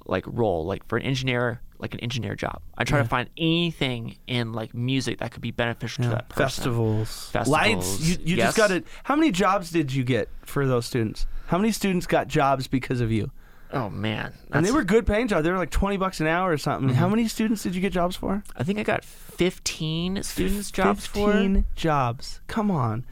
like 0.08 0.24
role. 0.26 0.64
Like 0.64 0.86
for 0.86 0.96
an 0.98 1.04
engineer, 1.04 1.60
like 1.78 1.94
an 1.94 2.00
engineer 2.00 2.34
job, 2.34 2.62
I 2.76 2.84
try 2.84 2.98
to 2.98 3.04
find 3.04 3.28
anything 3.36 4.16
in 4.26 4.52
like 4.52 4.74
music 4.74 5.18
that 5.18 5.32
could 5.32 5.42
be 5.42 5.50
beneficial 5.50 6.04
to 6.04 6.10
that 6.10 6.28
person. 6.28 6.44
festivals, 6.44 7.30
Festivals, 7.30 7.48
lights. 7.48 8.00
You, 8.00 8.16
you 8.24 8.36
yes. 8.36 8.48
just 8.48 8.56
got 8.56 8.70
it. 8.70 8.86
How 9.04 9.16
many 9.16 9.30
jobs 9.30 9.70
did 9.70 9.92
you 9.92 10.04
get 10.04 10.28
for 10.42 10.66
those 10.66 10.86
students? 10.86 11.26
How 11.46 11.58
many 11.58 11.72
students 11.72 12.06
got 12.06 12.28
jobs 12.28 12.66
because 12.66 13.00
of 13.00 13.12
you? 13.12 13.30
Oh 13.72 13.90
man, 13.90 14.32
And 14.52 14.64
they 14.64 14.70
were 14.70 14.84
good 14.84 15.06
paying 15.08 15.26
jobs. 15.26 15.44
They 15.44 15.50
were 15.50 15.58
like 15.58 15.70
twenty 15.70 15.96
bucks 15.96 16.20
an 16.20 16.28
hour 16.28 16.52
or 16.52 16.56
something. 16.56 16.90
Mm-hmm. 16.90 16.98
How 16.98 17.08
many 17.08 17.26
students 17.26 17.64
did 17.64 17.74
you 17.74 17.80
get 17.80 17.92
jobs 17.92 18.14
for? 18.14 18.44
I 18.56 18.62
think 18.62 18.78
I 18.78 18.84
got 18.84 19.04
15 19.04 20.22
students 20.22 20.70
jobs 20.70 21.04
for. 21.04 21.32
Fifteen 21.32 21.64
jobs. 21.74 22.40
Come 22.46 22.70
on. 22.70 23.04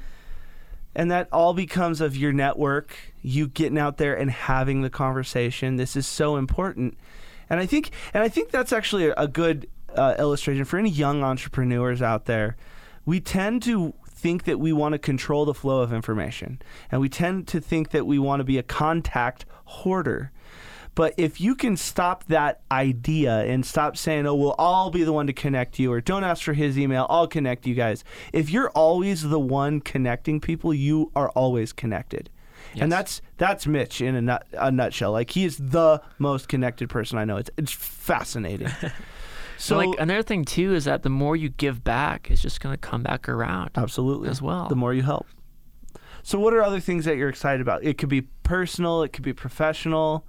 And 0.95 1.11
that 1.11 1.29
all 1.33 1.55
becomes 1.55 2.01
of 2.01 2.17
your 2.17 2.33
network, 2.33 2.97
you 3.25 3.49
getting 3.49 3.79
out 3.79 3.97
there 3.97 4.15
and 4.15 4.31
having 4.31 4.83
the 4.83 4.91
conversation. 4.91 5.77
This 5.77 5.97
is 5.97 6.07
so 6.07 6.37
important. 6.37 6.97
And 7.49 7.59
I 7.59 7.67
think, 7.67 7.91
and 8.13 8.23
I 8.23 8.29
think 8.29 8.51
that's 8.51 8.73
actually 8.73 9.07
a, 9.07 9.27
good 9.27 9.69
uh, 9.95 10.15
illustration 10.19 10.65
for 10.65 10.79
any 10.79 10.91
young 10.91 11.23
entrepreneurs 11.25 12.03
out 12.03 12.27
there. 12.27 12.57
We 13.07 13.21
tend 13.21 13.63
to 13.63 13.95
think 14.07 14.45
that 14.45 14.61
we 14.61 14.73
want 14.73 14.93
to 14.93 14.99
control 14.99 15.45
the 15.45 15.55
flow 15.55 15.81
of 15.81 15.93
information, 15.93 16.61
and 16.91 17.01
we 17.01 17.09
tend 17.09 17.49
to 17.49 17.61
think 17.61 17.91
that 17.91 18.07
we 18.07 18.19
want 18.19 18.41
to 18.41 18.45
be 18.45 18.59
a 18.59 18.63
contact 18.63 19.47
hoarder. 19.65 20.31
But 20.95 21.15
if 21.17 21.41
you 21.41 21.55
can 21.55 21.77
stop 21.77 22.25
that 22.25 22.61
idea 22.71 23.41
and 23.41 23.67
stop 23.67 23.97
saying, 23.97 24.27
oh, 24.27 24.35
well, 24.35 24.55
I'll 24.59 24.91
be 24.91 25.03
the 25.03 25.13
one 25.13 25.27
to 25.27 25.33
connect 25.33 25.79
you, 25.79 25.93
or 25.93 26.01
don't 26.01 26.25
ask 26.25 26.43
for 26.43 26.53
his 26.53 26.79
email, 26.79 27.07
I'll 27.09 27.27
connect 27.27 27.67
you 27.67 27.75
guys. 27.75 28.05
If 28.33 28.51
you're 28.51 28.71
always 28.71 29.23
the 29.23 29.41
one 29.41 29.81
connecting 29.81 30.41
people, 30.41 30.73
you 30.73 31.11
are 31.17 31.31
always 31.31 31.73
connected. 31.73 32.31
And 32.83 32.91
that's 32.91 33.23
that's 33.39 33.67
Mitch 33.67 34.01
in 34.01 34.15
a, 34.15 34.23
nut, 34.23 34.47
a 34.53 34.71
nutshell. 34.71 35.13
Like 35.13 35.31
he 35.31 35.45
is 35.45 35.57
the 35.59 36.03
most 36.19 36.49
connected 36.49 36.89
person 36.89 37.19
I 37.19 37.25
know. 37.25 37.37
It's 37.37 37.51
it's 37.57 37.73
fascinating. 37.73 38.69
So 39.57 39.81
so 39.81 39.87
like 39.87 40.01
another 40.01 40.25
thing 40.25 40.45
too 40.45 40.75
is 40.75 40.85
that 40.85 41.05
the 41.05 41.09
more 41.09 41.37
you 41.37 41.49
give 41.49 41.85
back, 41.85 42.29
it's 42.29 42.43
just 42.43 42.61
gonna 42.61 42.77
come 42.77 43.05
back 43.05 43.29
around. 43.29 43.71
absolutely 43.77 44.29
as 44.29 44.43
well. 44.43 44.69
The 44.69 44.75
more 44.75 44.93
you 44.93 45.03
help. 45.03 45.27
So 46.25 46.41
what 46.41 46.55
are 46.55 46.63
other 46.63 46.81
things 46.81 47.05
that 47.05 47.17
you're 47.17 47.29
excited 47.29 47.61
about? 47.61 47.85
It 47.85 47.97
could 47.97 48.09
be 48.09 48.23
personal. 48.43 49.03
It 49.05 49.13
could 49.13 49.23
be 49.23 49.33
professional. 49.33 50.27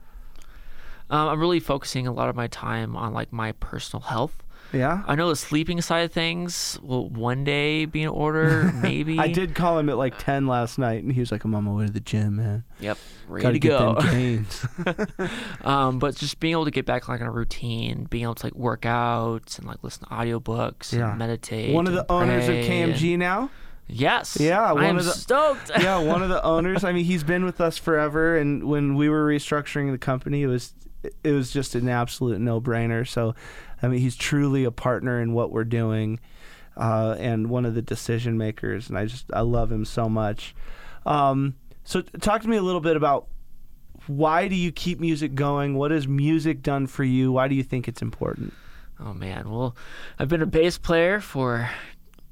Um, 1.10 1.30
I'm 1.30 1.40
really 1.40 1.60
focusing 1.60 2.08
a 2.08 2.12
lot 2.12 2.30
of 2.30 2.36
my 2.36 2.48
time 2.48 2.96
on 2.96 3.14
like 3.14 3.32
my 3.32 3.54
personal 3.54 4.02
health. 4.04 4.44
Yeah. 4.76 5.04
I 5.08 5.16
know 5.16 5.30
the 5.30 5.36
sleeping 5.36 5.82
side 5.82 6.02
of 6.02 6.12
things 6.12 6.78
will 6.84 7.10
one 7.10 7.44
day 7.44 7.86
be 7.86 8.04
in 8.04 8.10
order, 8.10 8.72
maybe. 8.82 9.18
I 9.20 9.28
did 9.32 9.56
call 9.56 9.80
him 9.80 9.90
at 9.90 9.98
like 9.98 10.18
10 10.20 10.48
last 10.48 10.78
night, 10.78 11.04
and 11.04 11.12
he 11.12 11.20
was 11.20 11.32
like, 11.32 11.44
I'm 11.44 11.56
on 11.56 11.64
my 11.64 11.72
way 11.72 11.86
to 11.88 11.92
the 11.92 12.00
gym, 12.00 12.36
man. 12.38 12.64
Yep, 12.80 12.98
ready 13.28 13.44
Gotta 13.44 13.54
to 13.54 13.60
get 13.60 13.70
go. 13.70 13.94
them 14.02 15.30
um, 15.64 16.00
but 16.00 16.16
just 16.16 16.40
being 16.40 16.52
able 16.54 16.66
to 16.66 16.72
get 16.72 16.86
back 16.86 17.08
like 17.08 17.22
on 17.22 17.28
a 17.28 17.32
routine, 17.32 18.06
being 18.10 18.24
able 18.24 18.36
to 18.36 18.46
like 18.46 18.56
work 18.56 18.86
out 18.86 19.58
and 19.58 19.68
like 19.68 19.84
listen 19.84 20.08
to 20.08 20.14
audiobooks 20.14 20.92
Yeah. 20.94 21.10
and 21.12 21.20
meditate. 21.20 21.74
One 21.74 21.88
of 21.88 21.94
the 21.94 22.10
owners 22.12 22.44
of 22.44 22.50
pray 22.56 22.82
and- 22.82 22.94
KMG 22.94 23.18
now. 23.18 23.50
Yes. 23.88 24.38
Yeah, 24.40 24.72
one 24.72 24.84
am 24.84 24.98
of 24.98 25.06
the- 25.06 25.12
stoked. 25.12 25.70
yeah, 25.80 26.00
one 26.00 26.24
of 26.24 26.30
the 26.30 26.44
owners. 26.44 26.84
I 26.84 26.92
mean, 26.92 27.06
he's 27.06 27.24
been 27.24 27.46
with 27.46 27.62
us 27.62 27.78
forever, 27.78 28.36
and 28.36 28.64
when 28.64 28.96
we 28.96 29.10
were 29.10 29.28
restructuring 29.28 29.92
the 29.92 30.00
company, 30.00 30.42
it 30.42 30.48
was 30.48 30.74
it 31.24 31.32
was 31.34 31.52
just 31.52 31.76
an 31.76 31.88
absolute 31.88 32.42
no 32.42 32.60
brainer. 32.60 33.08
So, 33.08 33.36
I 33.86 33.88
mean, 33.88 34.00
he's 34.00 34.16
truly 34.16 34.64
a 34.64 34.72
partner 34.72 35.22
in 35.22 35.34
what 35.34 35.52
we're 35.52 35.64
doing, 35.64 36.20
uh, 36.76 37.16
and 37.20 37.50
one 37.50 37.66
of 37.66 37.76
the 37.76 37.82
decision 37.82 38.38
makers. 38.38 38.90
And 38.90 38.98
I 38.98 39.06
just 39.06 39.26
I 39.32 39.42
love 39.42 39.72
him 39.72 39.86
so 39.86 40.10
much. 40.10 40.56
Um, 41.06 41.56
so, 41.84 42.02
talk 42.02 42.42
to 42.42 42.48
me 42.48 42.58
a 42.58 42.64
little 42.64 42.82
bit 42.82 42.96
about 42.96 43.28
why 44.08 44.48
do 44.48 44.56
you 44.56 44.72
keep 44.72 45.00
music 45.00 45.36
going? 45.36 45.76
What 45.76 45.92
has 45.92 46.08
music 46.08 46.64
done 46.64 46.88
for 46.88 47.04
you? 47.04 47.32
Why 47.32 47.48
do 47.48 47.54
you 47.54 47.64
think 47.64 47.88
it's 47.88 48.02
important? 48.02 48.54
Oh 49.00 49.14
man, 49.14 49.50
well, 49.50 49.76
I've 50.18 50.30
been 50.30 50.42
a 50.42 50.48
bass 50.48 50.78
player 50.78 51.20
for 51.20 51.70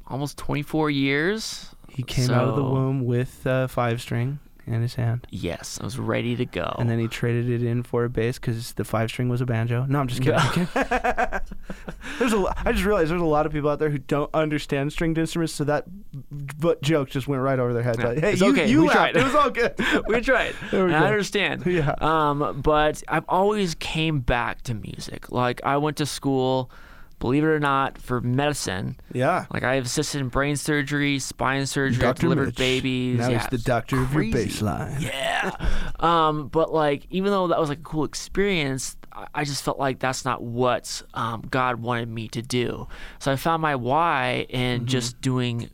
almost 0.07 0.37
24 0.37 0.89
years. 0.89 1.69
He 1.89 2.01
came 2.01 2.31
out 2.31 2.47
of 2.47 2.55
the 2.55 2.63
womb 2.63 3.05
with 3.05 3.45
a 3.45 3.67
five 3.67 4.01
string 4.01 4.39
in 4.65 4.81
his 4.81 4.95
hand. 4.95 5.27
Yes, 5.29 5.77
I 5.81 5.83
was 5.85 5.97
ready 5.99 6.35
to 6.37 6.45
go. 6.45 6.75
And 6.79 6.89
then 6.89 6.99
he 6.99 7.07
traded 7.07 7.49
it 7.49 7.63
in 7.63 7.83
for 7.83 8.05
a 8.05 8.09
bass 8.09 8.39
because 8.39 8.73
the 8.73 8.83
five 8.85 9.09
string 9.09 9.27
was 9.29 9.41
a 9.41 9.45
banjo. 9.45 9.85
No, 9.87 9.99
I'm 9.99 10.07
just 10.07 10.21
kidding. 10.21 10.39
Kidding. 10.39 10.67
there's 12.19 12.33
a. 12.33 12.37
lo- 12.37 12.51
I 12.57 12.71
just 12.71 12.85
realized 12.85 13.11
there's 13.11 13.21
a 13.21 13.25
lot 13.25 13.45
of 13.45 13.51
people 13.51 13.69
out 13.69 13.79
there 13.79 13.89
who 13.89 13.97
don't 13.97 14.29
understand 14.33 14.91
stringed 14.91 15.17
instruments, 15.17 15.53
so 15.53 15.63
that 15.65 15.85
but 16.31 16.81
joke 16.81 17.09
just 17.09 17.27
went 17.27 17.41
right 17.41 17.59
over 17.59 17.73
their 17.73 17.83
heads. 17.83 17.99
Yeah, 17.99 18.07
Like, 18.07 18.19
hey, 18.19 18.31
it's 18.33 18.41
you, 18.41 18.51
okay. 18.51 18.69
you 18.69 18.81
We 18.81 18.87
laughed. 18.87 19.13
tried. 19.13 19.17
It 19.17 19.23
was 19.23 19.35
all 19.35 19.49
good. 19.49 19.75
we 20.07 20.21
tried. 20.21 20.55
We 20.71 20.79
and 20.79 20.95
I 20.95 21.07
understand. 21.07 21.63
Yeah. 21.73 21.95
Um, 21.99 22.61
but 22.61 23.01
I've 23.07 23.25
always 23.27 23.73
came 23.75 24.19
back 24.19 24.61
to 24.63 24.73
music. 24.75 25.31
Like 25.31 25.59
I 25.63 25.77
went 25.77 25.97
to 25.97 26.05
school, 26.05 26.69
believe 27.19 27.43
it 27.43 27.47
or 27.47 27.59
not, 27.59 27.97
for 27.97 28.19
medicine. 28.21 28.97
yeah. 29.13 29.45
Like 29.51 29.63
I 29.63 29.75
have 29.75 29.85
assisted 29.85 30.21
in 30.21 30.27
brain 30.29 30.55
surgery, 30.55 31.19
spine 31.19 31.65
surgery, 31.65 31.95
I've 32.05 32.15
Dr. 32.15 32.21
delivered 32.23 32.45
Mitch. 32.47 32.55
babies. 32.57 33.19
Now 33.19 33.29
yeah, 33.29 33.39
he's 33.39 33.47
the 33.49 33.57
doctor 33.59 33.95
of 34.01 34.13
your 34.13 34.23
crazy. 34.23 34.33
bass 34.33 34.61
line. 34.61 34.97
Yeah. 34.99 35.51
um, 35.99 36.47
but 36.47 36.73
like, 36.73 37.07
even 37.09 37.31
though 37.31 37.47
that 37.47 37.59
was 37.59 37.69
like 37.69 37.79
a 37.79 37.83
cool 37.83 38.03
experience, 38.03 38.97
I- 39.13 39.27
I 39.35 39.43
just 39.43 39.63
felt 39.63 39.79
like 39.79 39.99
that's 39.99 40.25
not 40.25 40.41
what 40.43 41.01
um, 41.13 41.43
God 41.49 41.81
wanted 41.81 42.09
me 42.09 42.27
to 42.29 42.41
do. 42.41 42.87
So 43.19 43.31
I 43.31 43.35
found 43.35 43.61
my 43.61 43.75
why 43.75 44.45
in 44.49 44.79
Mm-hmm. 44.81 44.87
just 44.87 45.21
doing 45.21 45.69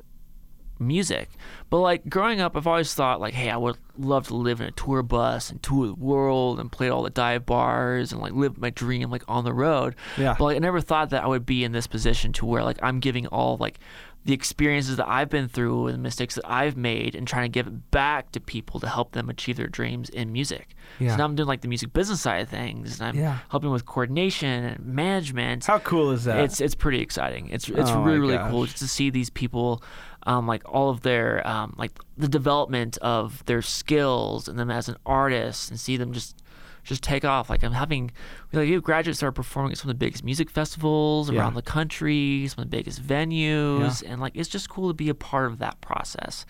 music. 0.79 1.29
But 1.69 1.79
like 1.79 2.09
growing 2.09 2.41
up, 2.41 2.55
I've 2.57 2.67
always 2.67 2.93
thought 2.93 3.19
like, 3.19 3.33
hey, 3.33 3.49
I 3.49 3.57
would 3.57 3.77
love 3.97 4.27
to 4.27 4.35
live 4.35 4.61
in 4.61 4.67
a 4.67 4.71
tour 4.71 5.03
bus 5.03 5.49
and 5.49 5.61
tour 5.61 5.87
the 5.87 5.93
world 5.95 6.59
and 6.59 6.71
play 6.71 6.89
all 6.89 7.03
the 7.03 7.09
dive 7.09 7.45
bars 7.45 8.11
and 8.11 8.21
like 8.21 8.33
live 8.33 8.57
my 8.57 8.69
dream 8.69 9.09
like 9.11 9.23
on 9.27 9.43
the 9.43 9.53
road. 9.53 9.95
Yeah. 10.17 10.35
But 10.37 10.45
like 10.45 10.55
I 10.55 10.59
never 10.59 10.81
thought 10.81 11.09
that 11.11 11.23
I 11.23 11.27
would 11.27 11.45
be 11.45 11.63
in 11.63 11.71
this 11.73 11.87
position 11.87 12.33
to 12.33 12.45
where 12.45 12.63
like 12.63 12.77
I'm 12.81 12.99
giving 12.99 13.27
all 13.27 13.57
like 13.57 13.79
the 14.25 14.33
experiences 14.33 14.97
that 14.97 15.07
I've 15.07 15.29
been 15.29 15.47
through 15.47 15.87
and 15.87 15.95
the 15.95 15.99
mistakes 15.99 16.35
that 16.35 16.43
I've 16.45 16.75
made 16.75 17.15
and 17.15 17.25
trying 17.25 17.45
to 17.45 17.49
give 17.49 17.67
it 17.67 17.89
back 17.89 18.33
to 18.33 18.41
people 18.41 18.79
to 18.81 18.87
help 18.87 19.13
them 19.13 19.29
achieve 19.29 19.55
their 19.55 19.67
dreams 19.69 20.09
in 20.09 20.33
music. 20.33 20.75
Yeah. 20.99 21.11
So 21.11 21.17
now 21.17 21.23
I'm 21.25 21.35
doing 21.35 21.47
like 21.47 21.61
the 21.61 21.69
music 21.69 21.93
business 21.93 22.19
side 22.21 22.41
of 22.41 22.49
things 22.49 22.99
and 22.99 23.09
I'm 23.09 23.15
Yeah. 23.15 23.37
helping 23.49 23.71
with 23.71 23.85
coordination 23.85 24.65
and 24.65 24.85
management. 24.85 25.65
How 25.65 25.79
cool 25.79 26.11
is 26.11 26.25
that? 26.25 26.39
It's 26.43 26.59
it's 26.59 26.75
pretty 26.75 26.99
exciting. 26.99 27.47
It's 27.49 27.69
it's 27.69 27.91
Oh 27.91 28.01
really 28.03 28.19
really 28.19 28.37
cool 28.49 28.65
just 28.65 28.79
to 28.79 28.87
see 28.89 29.09
these 29.09 29.29
people, 29.29 29.81
um, 30.23 30.47
like 30.47 30.63
all 30.71 30.89
of 30.89 31.01
their 31.01 31.45
um, 31.47 31.73
like 31.77 31.91
the 32.17 32.27
development 32.27 32.97
of 32.99 33.43
their 33.45 33.61
skills 33.61 34.47
and 34.47 34.57
them 34.59 34.69
as 34.71 34.89
an 34.89 34.95
artist 35.05 35.69
and 35.69 35.79
see 35.79 35.97
them 35.97 36.11
just 36.13 36.35
just 36.83 37.03
take 37.03 37.23
off. 37.25 37.49
Like 37.49 37.63
I'm 37.63 37.73
having 37.73 38.11
like 38.53 38.67
you 38.67 38.75
have 38.75 38.83
graduates 38.83 39.19
that 39.19 39.25
are 39.27 39.31
performing 39.31 39.71
at 39.73 39.77
some 39.77 39.89
of 39.89 39.95
the 39.99 40.05
biggest 40.05 40.23
music 40.23 40.49
festivals 40.49 41.29
Yeah. 41.29 41.39
around 41.39 41.53
the 41.55 41.61
country, 41.61 42.47
some 42.47 42.63
of 42.63 42.69
the 42.71 42.77
biggest 42.77 43.01
venues, 43.01 44.03
and 44.05 44.19
like 44.21 44.33
it's 44.35 44.49
just 44.49 44.69
cool 44.69 44.87
to 44.89 44.93
be 44.93 45.09
a 45.09 45.13
part 45.15 45.45
of 45.51 45.59
that 45.59 45.79
process. 45.81 46.45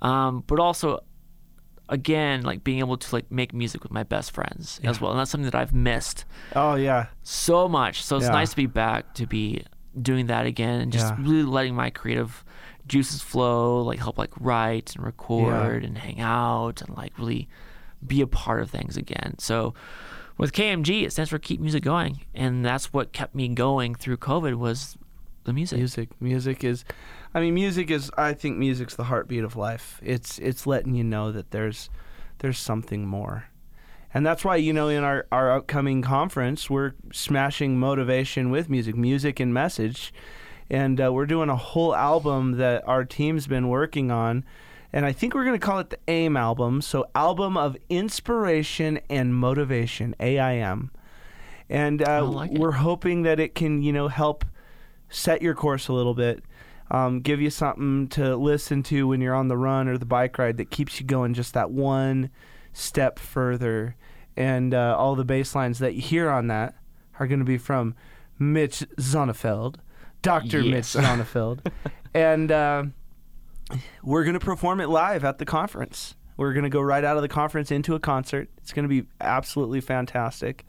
Um, 0.00 0.44
but 0.46 0.58
also 0.60 1.00
again 1.88 2.42
like 2.42 2.62
being 2.64 2.80
able 2.80 2.98
to 2.98 3.14
like 3.14 3.30
make 3.32 3.54
music 3.54 3.82
with 3.82 3.90
my 3.90 4.02
best 4.02 4.30
friends 4.32 4.78
as 4.84 5.00
well 5.00 5.10
and 5.10 5.18
that's 5.18 5.30
something 5.30 5.50
that 5.50 5.54
i've 5.54 5.72
missed 5.72 6.26
oh 6.54 6.74
yeah. 6.74 7.06
so 7.22 7.66
much. 7.66 8.02
So 8.04 8.16
it's 8.18 8.26
Yeah. 8.26 8.32
nice 8.32 8.50
to 8.50 8.56
be 8.56 8.66
back 8.66 9.14
to 9.14 9.26
be 9.26 9.64
doing 10.00 10.26
that 10.26 10.44
again 10.44 10.82
and 10.82 10.92
just 10.92 11.06
Yeah. 11.18 11.24
really 11.26 11.44
letting 11.44 11.74
my 11.74 11.88
creative 11.88 12.44
juices 12.88 13.22
flow, 13.22 13.82
like 13.82 13.98
help 13.98 14.18
like 14.18 14.32
write 14.40 14.94
and 14.96 15.04
record 15.04 15.84
and 15.84 15.98
hang 15.98 16.20
out 16.20 16.82
and 16.82 16.96
like 16.96 17.16
really 17.18 17.48
be 18.06 18.20
a 18.20 18.26
part 18.26 18.60
of 18.60 18.70
things 18.70 18.96
again. 18.96 19.34
So 19.38 19.74
with 20.36 20.52
KMG, 20.52 21.04
it 21.04 21.12
stands 21.12 21.30
for 21.30 21.38
Keep 21.38 21.60
Music 21.60 21.82
Going, 21.82 22.24
and 22.34 22.64
that's 22.64 22.92
what 22.92 23.12
kept 23.12 23.34
me 23.34 23.48
going 23.48 23.94
through 23.94 24.18
COVID 24.18 24.54
was 24.54 24.96
the 25.44 25.52
music. 25.52 25.78
Music. 25.78 26.08
Music 26.20 26.64
is 26.64 26.84
I 27.34 27.40
mean 27.40 27.54
music 27.54 27.90
is 27.90 28.10
I 28.16 28.34
think 28.34 28.58
music's 28.58 28.96
the 28.96 29.04
heartbeat 29.04 29.44
of 29.44 29.56
life. 29.56 30.00
It's 30.02 30.38
it's 30.38 30.66
letting 30.66 30.94
you 30.94 31.04
know 31.04 31.32
that 31.32 31.50
there's 31.50 31.90
there's 32.38 32.58
something 32.58 33.06
more. 33.06 33.48
And 34.14 34.24
that's 34.24 34.44
why, 34.44 34.56
you 34.56 34.72
know, 34.72 34.88
in 34.88 35.04
our, 35.04 35.26
our 35.30 35.52
upcoming 35.52 36.00
conference, 36.00 36.70
we're 36.70 36.92
smashing 37.12 37.78
motivation 37.78 38.50
with 38.50 38.70
music, 38.70 38.96
music 38.96 39.38
and 39.38 39.52
message. 39.52 40.14
And 40.70 41.00
uh, 41.00 41.12
we're 41.12 41.26
doing 41.26 41.48
a 41.48 41.56
whole 41.56 41.94
album 41.94 42.52
that 42.58 42.86
our 42.86 43.04
team's 43.04 43.46
been 43.46 43.68
working 43.68 44.10
on. 44.10 44.44
And 44.92 45.04
I 45.04 45.12
think 45.12 45.34
we're 45.34 45.44
going 45.44 45.58
to 45.58 45.64
call 45.64 45.78
it 45.78 45.90
the 45.90 45.98
AIM 46.08 46.36
album. 46.36 46.80
So, 46.80 47.06
Album 47.14 47.56
of 47.56 47.76
Inspiration 47.88 49.00
and 49.10 49.34
Motivation, 49.34 50.14
AIM. 50.20 50.90
And 51.68 52.06
uh, 52.06 52.24
like 52.24 52.50
we're 52.52 52.72
hoping 52.72 53.22
that 53.22 53.38
it 53.38 53.54
can, 53.54 53.82
you 53.82 53.92
know, 53.92 54.08
help 54.08 54.44
set 55.10 55.42
your 55.42 55.54
course 55.54 55.88
a 55.88 55.92
little 55.92 56.14
bit, 56.14 56.42
um, 56.90 57.20
give 57.20 57.40
you 57.40 57.50
something 57.50 58.08
to 58.08 58.36
listen 58.36 58.82
to 58.84 59.06
when 59.06 59.20
you're 59.20 59.34
on 59.34 59.48
the 59.48 59.56
run 59.56 59.88
or 59.88 59.98
the 59.98 60.06
bike 60.06 60.38
ride 60.38 60.56
that 60.56 60.70
keeps 60.70 61.00
you 61.00 61.06
going 61.06 61.34
just 61.34 61.54
that 61.54 61.70
one 61.70 62.30
step 62.72 63.18
further. 63.18 63.96
And 64.36 64.72
uh, 64.72 64.96
all 64.96 65.14
the 65.14 65.24
bass 65.24 65.54
lines 65.54 65.78
that 65.80 65.94
you 65.94 66.00
hear 66.00 66.30
on 66.30 66.46
that 66.46 66.74
are 67.18 67.26
going 67.26 67.40
to 67.40 67.44
be 67.44 67.58
from 67.58 67.94
Mitch 68.38 68.84
Zonnefeld, 68.98 69.76
Dr. 70.22 70.60
Yes. 70.60 70.94
Mitch 70.94 71.04
Zonnefeld. 71.04 71.70
and 72.14 72.50
uh, 72.50 72.84
we're 74.02 74.24
going 74.24 74.38
to 74.38 74.44
perform 74.44 74.80
it 74.80 74.88
live 74.88 75.24
at 75.24 75.38
the 75.38 75.44
conference. 75.44 76.14
We're 76.36 76.52
going 76.52 76.64
to 76.64 76.70
go 76.70 76.80
right 76.80 77.02
out 77.02 77.16
of 77.16 77.22
the 77.22 77.28
conference 77.28 77.70
into 77.70 77.94
a 77.94 78.00
concert. 78.00 78.48
It's 78.58 78.72
going 78.72 78.84
to 78.84 78.88
be 78.88 79.08
absolutely 79.20 79.80
fantastic 79.80 80.64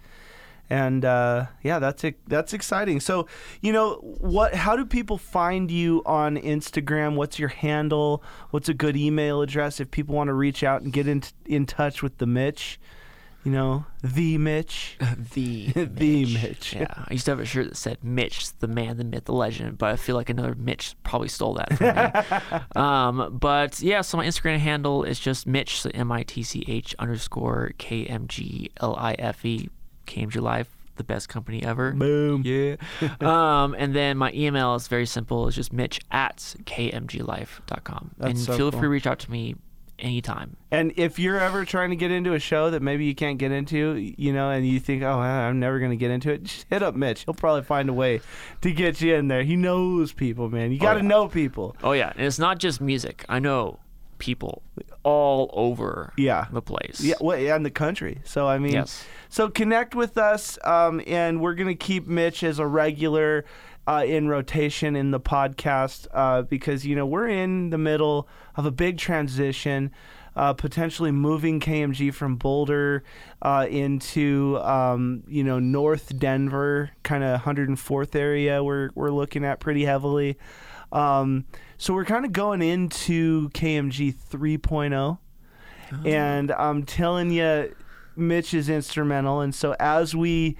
and 0.69 1.03
uh, 1.03 1.47
yeah, 1.63 1.79
that's 1.79 2.03
it. 2.03 2.19
That's 2.27 2.53
exciting. 2.53 2.99
So, 2.99 3.27
you 3.61 3.73
know, 3.73 3.95
what? 4.19 4.53
How 4.53 4.75
do 4.75 4.85
people 4.85 5.17
find 5.17 5.71
you 5.71 6.03
on 6.05 6.37
Instagram? 6.37 7.15
What's 7.15 7.39
your 7.39 7.49
handle? 7.49 8.23
What's 8.51 8.69
a 8.69 8.73
good 8.73 8.95
email 8.95 9.41
address 9.41 9.79
if 9.79 9.89
people 9.89 10.15
want 10.15 10.27
to 10.27 10.33
reach 10.33 10.63
out 10.63 10.81
and 10.81 10.93
get 10.93 11.07
in 11.07 11.23
in 11.45 11.65
touch 11.65 12.03
with 12.03 12.19
the 12.19 12.27
Mitch? 12.27 12.79
You 13.43 13.51
know, 13.51 13.85
the 14.03 14.37
Mitch. 14.37 14.97
the 15.33 15.67
The 15.73 16.25
Mitch. 16.33 16.73
Yeah, 16.73 16.87
I 16.93 17.13
used 17.13 17.25
to 17.25 17.31
have 17.31 17.39
a 17.39 17.45
shirt 17.45 17.69
that 17.69 17.77
said 17.77 18.03
Mitch, 18.03 18.51
the 18.59 18.67
man, 18.67 18.97
the 18.97 19.03
myth, 19.05 19.25
the 19.25 19.33
legend, 19.33 19.77
but 19.77 19.91
I 19.91 19.95
feel 19.95 20.15
like 20.15 20.29
another 20.29 20.55
Mitch 20.55 20.95
probably 21.03 21.29
stole 21.29 21.53
that 21.53 21.77
from 21.77 21.87
me. 21.87 22.59
um, 22.75 23.37
but 23.39 23.79
yeah, 23.79 24.01
so 24.01 24.17
my 24.17 24.25
Instagram 24.25 24.57
handle 24.57 25.03
is 25.03 25.19
just 25.19 25.47
Mitch, 25.47 25.81
so 25.81 25.89
M 25.93 26.11
I 26.11 26.23
T 26.23 26.43
C 26.43 26.65
H 26.67 26.95
underscore 26.99 27.71
K 27.77 28.05
M 28.05 28.27
G 28.27 28.71
L 28.81 28.95
I 28.97 29.13
F 29.13 29.45
E, 29.45 29.69
KMG 30.05 30.41
Life, 30.41 30.69
the 30.97 31.03
best 31.05 31.29
company 31.29 31.63
ever. 31.63 31.93
Boom. 31.93 32.43
Yeah. 32.45 32.75
um, 33.21 33.73
and 33.77 33.95
then 33.95 34.17
my 34.17 34.33
email 34.33 34.75
is 34.75 34.89
very 34.89 35.05
simple. 35.05 35.47
It's 35.47 35.55
just 35.55 35.71
Mitch 35.71 36.01
at 36.11 36.37
kmglife.com. 36.65 38.11
That's 38.17 38.29
and 38.31 38.37
so 38.37 38.57
feel 38.57 38.71
cool. 38.71 38.79
free 38.81 38.87
to 38.87 38.89
reach 38.89 39.07
out 39.07 39.19
to 39.19 39.31
me 39.31 39.55
anytime. 39.99 40.57
And 40.71 40.93
if 40.97 41.19
you're 41.19 41.39
ever 41.39 41.65
trying 41.65 41.89
to 41.89 41.95
get 41.95 42.11
into 42.11 42.33
a 42.33 42.39
show 42.39 42.69
that 42.71 42.81
maybe 42.81 43.05
you 43.05 43.15
can't 43.15 43.37
get 43.37 43.51
into, 43.51 43.95
you 44.17 44.33
know, 44.33 44.49
and 44.49 44.67
you 44.67 44.79
think, 44.79 45.03
oh, 45.03 45.19
I'm 45.19 45.59
never 45.59 45.79
going 45.79 45.91
to 45.91 45.97
get 45.97 46.11
into 46.11 46.31
it, 46.31 46.43
just 46.43 46.65
hit 46.69 46.83
up 46.83 46.95
Mitch. 46.95 47.25
He'll 47.25 47.33
probably 47.33 47.63
find 47.63 47.89
a 47.89 47.93
way 47.93 48.21
to 48.61 48.71
get 48.71 49.01
you 49.01 49.15
in 49.15 49.27
there. 49.27 49.43
He 49.43 49.55
knows 49.55 50.13
people, 50.13 50.49
man. 50.49 50.71
You 50.71 50.79
got 50.79 50.93
to 50.93 50.99
yeah. 51.01 51.07
know 51.07 51.27
people. 51.27 51.75
Oh 51.83 51.91
yeah, 51.93 52.11
and 52.15 52.25
it's 52.25 52.39
not 52.39 52.59
just 52.59 52.81
music. 52.81 53.25
I 53.29 53.39
know 53.39 53.79
people 54.17 54.61
all 55.03 55.49
over 55.53 56.13
Yeah. 56.17 56.47
the 56.51 56.61
place. 56.61 56.99
Yeah, 57.01 57.15
well, 57.21 57.37
in 57.37 57.63
the 57.63 57.71
country. 57.71 58.19
So 58.25 58.47
I 58.47 58.59
mean, 58.59 58.73
Yes. 58.73 59.05
so 59.29 59.49
connect 59.49 59.95
with 59.95 60.17
us, 60.17 60.59
um, 60.65 61.01
and 61.07 61.41
we're 61.41 61.55
gonna 61.55 61.73
keep 61.73 62.05
Mitch 62.05 62.43
as 62.43 62.59
a 62.59 62.67
regular 62.67 63.45
uh, 63.89 64.03
in 64.05 64.27
rotation 64.27 64.95
in 64.95 65.09
the 65.09 65.19
podcast 65.19 66.05
uh, 66.13 66.43
because 66.43 66.85
you 66.85 66.95
know 66.95 67.07
we're 67.07 67.27
in 67.27 67.71
the 67.71 67.77
middle 67.77 68.27
of 68.55 68.65
a 68.65 68.71
big 68.71 68.99
transition. 68.99 69.91
uh, 70.35 70.53
potentially 70.53 71.11
moving 71.11 71.59
KMG 71.59 72.13
from 72.13 72.35
Boulder 72.35 73.03
uh, 73.41 73.65
into 73.69 74.57
um, 74.59 75.23
you 75.27 75.43
know 75.43 75.59
North 75.59 76.17
Denver, 76.17 76.91
kind 77.03 77.23
of 77.23 77.41
104th 77.41 78.15
area. 78.15 78.63
We're 78.63 78.91
we're 78.95 79.11
looking 79.11 79.43
at 79.43 79.59
pretty 79.59 79.85
heavily. 79.85 80.37
Um, 80.91 81.45
so 81.77 81.93
we're 81.93 82.05
kind 82.05 82.25
of 82.25 82.31
going 82.31 82.61
into 82.61 83.49
KMG 83.49 84.15
3.0, 84.15 85.17
and 86.05 86.51
I'm 86.51 86.83
telling 86.83 87.31
you, 87.31 87.75
Mitch 88.15 88.53
is 88.53 88.69
instrumental. 88.69 89.41
And 89.41 89.53
so 89.53 89.75
as 89.79 90.15
we 90.15 90.57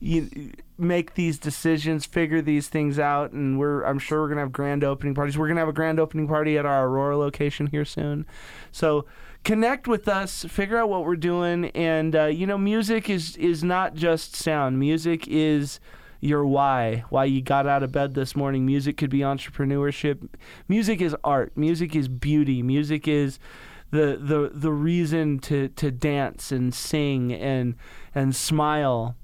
you, 0.00 0.52
make 0.78 1.14
these 1.14 1.38
decisions, 1.38 2.06
figure 2.06 2.40
these 2.40 2.68
things 2.68 2.98
out, 2.98 3.32
and 3.32 3.58
we're 3.58 3.84
I'm 3.84 3.98
sure 3.98 4.22
we're 4.22 4.28
gonna 4.28 4.40
have 4.40 4.52
grand 4.52 4.82
opening 4.82 5.14
parties. 5.14 5.36
We're 5.36 5.48
gonna 5.48 5.60
have 5.60 5.68
a 5.68 5.74
grand 5.74 6.00
opening 6.00 6.26
party 6.26 6.58
at 6.58 6.66
our 6.66 6.86
Aurora 6.86 7.18
location 7.18 7.66
here 7.66 7.84
soon. 7.84 8.26
So 8.72 9.04
connect 9.44 9.86
with 9.86 10.08
us, 10.08 10.44
figure 10.44 10.78
out 10.78 10.88
what 10.88 11.04
we're 11.04 11.16
doing, 11.16 11.66
and 11.66 12.16
uh, 12.16 12.24
you 12.26 12.46
know, 12.46 12.58
music 12.58 13.10
is 13.10 13.36
is 13.36 13.62
not 13.62 13.94
just 13.94 14.34
sound. 14.34 14.78
Music 14.78 15.28
is 15.28 15.80
your 16.20 16.44
why, 16.46 17.04
why 17.08 17.24
you 17.24 17.40
got 17.40 17.66
out 17.66 17.82
of 17.82 17.92
bed 17.92 18.14
this 18.14 18.36
morning. 18.36 18.66
Music 18.66 18.96
could 18.96 19.10
be 19.10 19.20
entrepreneurship. 19.20 20.28
Music 20.68 21.00
is 21.00 21.16
art. 21.24 21.56
Music 21.56 21.94
is 21.94 22.08
beauty. 22.08 22.62
Music 22.62 23.06
is 23.06 23.38
the 23.90 24.18
the 24.20 24.50
the 24.52 24.72
reason 24.72 25.38
to 25.40 25.68
to 25.68 25.90
dance 25.90 26.52
and 26.52 26.74
sing 26.74 27.32
and 27.32 27.74
and 28.14 28.34
smile. 28.34 29.16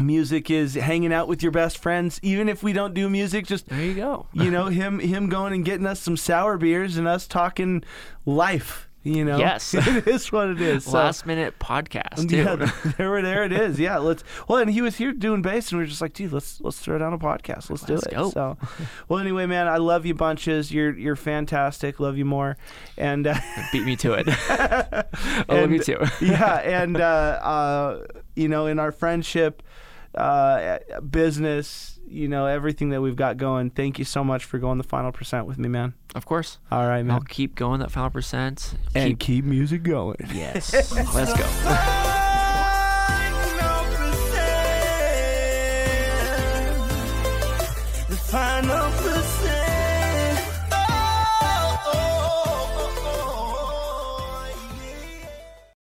Music 0.00 0.50
is 0.50 0.74
hanging 0.74 1.12
out 1.12 1.28
with 1.28 1.42
your 1.42 1.52
best 1.52 1.78
friends, 1.78 2.18
even 2.22 2.48
if 2.48 2.62
we 2.62 2.72
don't 2.72 2.94
do 2.94 3.08
music. 3.10 3.46
Just 3.46 3.68
There 3.68 3.82
you 3.82 3.94
go. 3.94 4.26
you 4.32 4.50
know 4.50 4.66
him 4.68 4.98
him 5.00 5.28
going 5.28 5.52
and 5.52 5.64
getting 5.64 5.86
us 5.86 6.00
some 6.00 6.16
sour 6.16 6.56
beers 6.56 6.96
and 6.96 7.06
us 7.06 7.26
talking 7.26 7.84
life. 8.24 8.88
You 9.04 9.24
know, 9.24 9.36
Yes. 9.38 9.74
it 9.76 10.06
is 10.06 10.30
what 10.30 10.48
it 10.48 10.60
is. 10.60 10.84
So- 10.84 10.92
Last 10.92 11.26
minute 11.26 11.58
podcast. 11.58 12.28
Too. 12.30 12.36
yeah, 12.36 12.54
there, 12.96 13.20
there 13.20 13.42
it 13.44 13.50
is. 13.52 13.80
Yeah, 13.80 13.98
let's. 13.98 14.22
Well, 14.46 14.60
and 14.60 14.70
he 14.70 14.80
was 14.80 14.96
here 14.96 15.12
doing 15.12 15.42
bass, 15.42 15.72
and 15.72 15.78
we 15.80 15.84
are 15.84 15.88
just 15.88 16.00
like, 16.00 16.12
dude, 16.12 16.32
let's 16.32 16.60
let's 16.60 16.78
throw 16.78 16.98
down 16.98 17.12
a 17.12 17.18
podcast. 17.18 17.68
Let's, 17.68 17.82
do 17.82 17.94
Let's 17.94 18.06
it. 18.06 18.14
go. 18.14 18.30
So, 18.30 18.56
well, 19.08 19.18
anyway, 19.18 19.46
man, 19.46 19.66
I 19.66 19.78
love 19.78 20.06
you 20.06 20.14
bunches. 20.14 20.70
You're 20.72 20.96
you're 20.96 21.16
fantastic. 21.16 21.98
Love 21.98 22.16
you 22.16 22.24
more. 22.24 22.56
And 22.96 23.26
uh, 23.26 23.34
Beat 23.72 23.84
me 23.84 23.96
to 23.96 24.12
it. 24.12 24.26
I 24.28 25.44
love 25.48 25.72
you 25.72 25.80
too. 25.80 25.98
yeah, 26.20 26.58
and 26.60 26.96
uh, 26.96 27.04
uh, 27.42 28.04
you 28.36 28.46
know, 28.48 28.66
in 28.66 28.78
our 28.78 28.92
friendship, 28.92 29.64
uh, 30.14 30.78
business, 31.10 31.98
you 32.06 32.28
know, 32.28 32.46
everything 32.46 32.90
that 32.90 33.00
we've 33.00 33.16
got 33.16 33.36
going. 33.36 33.70
Thank 33.70 33.98
you 33.98 34.04
so 34.04 34.22
much 34.22 34.44
for 34.44 34.58
going 34.58 34.78
the 34.78 34.84
final 34.84 35.12
percent 35.12 35.46
with 35.46 35.58
me, 35.58 35.68
man. 35.68 35.94
Of 36.14 36.26
course. 36.26 36.58
All 36.70 36.86
right, 36.86 37.02
man. 37.02 37.14
I'll 37.14 37.20
keep 37.22 37.54
going 37.54 37.80
that 37.80 37.90
final 37.90 38.10
percent. 38.10 38.74
and 38.94 39.18
Keep, 39.18 39.20
keep 39.20 39.44
music 39.44 39.82
going. 39.82 40.16
yes. 40.32 40.72
Let's 41.14 41.32
go. 41.34 42.28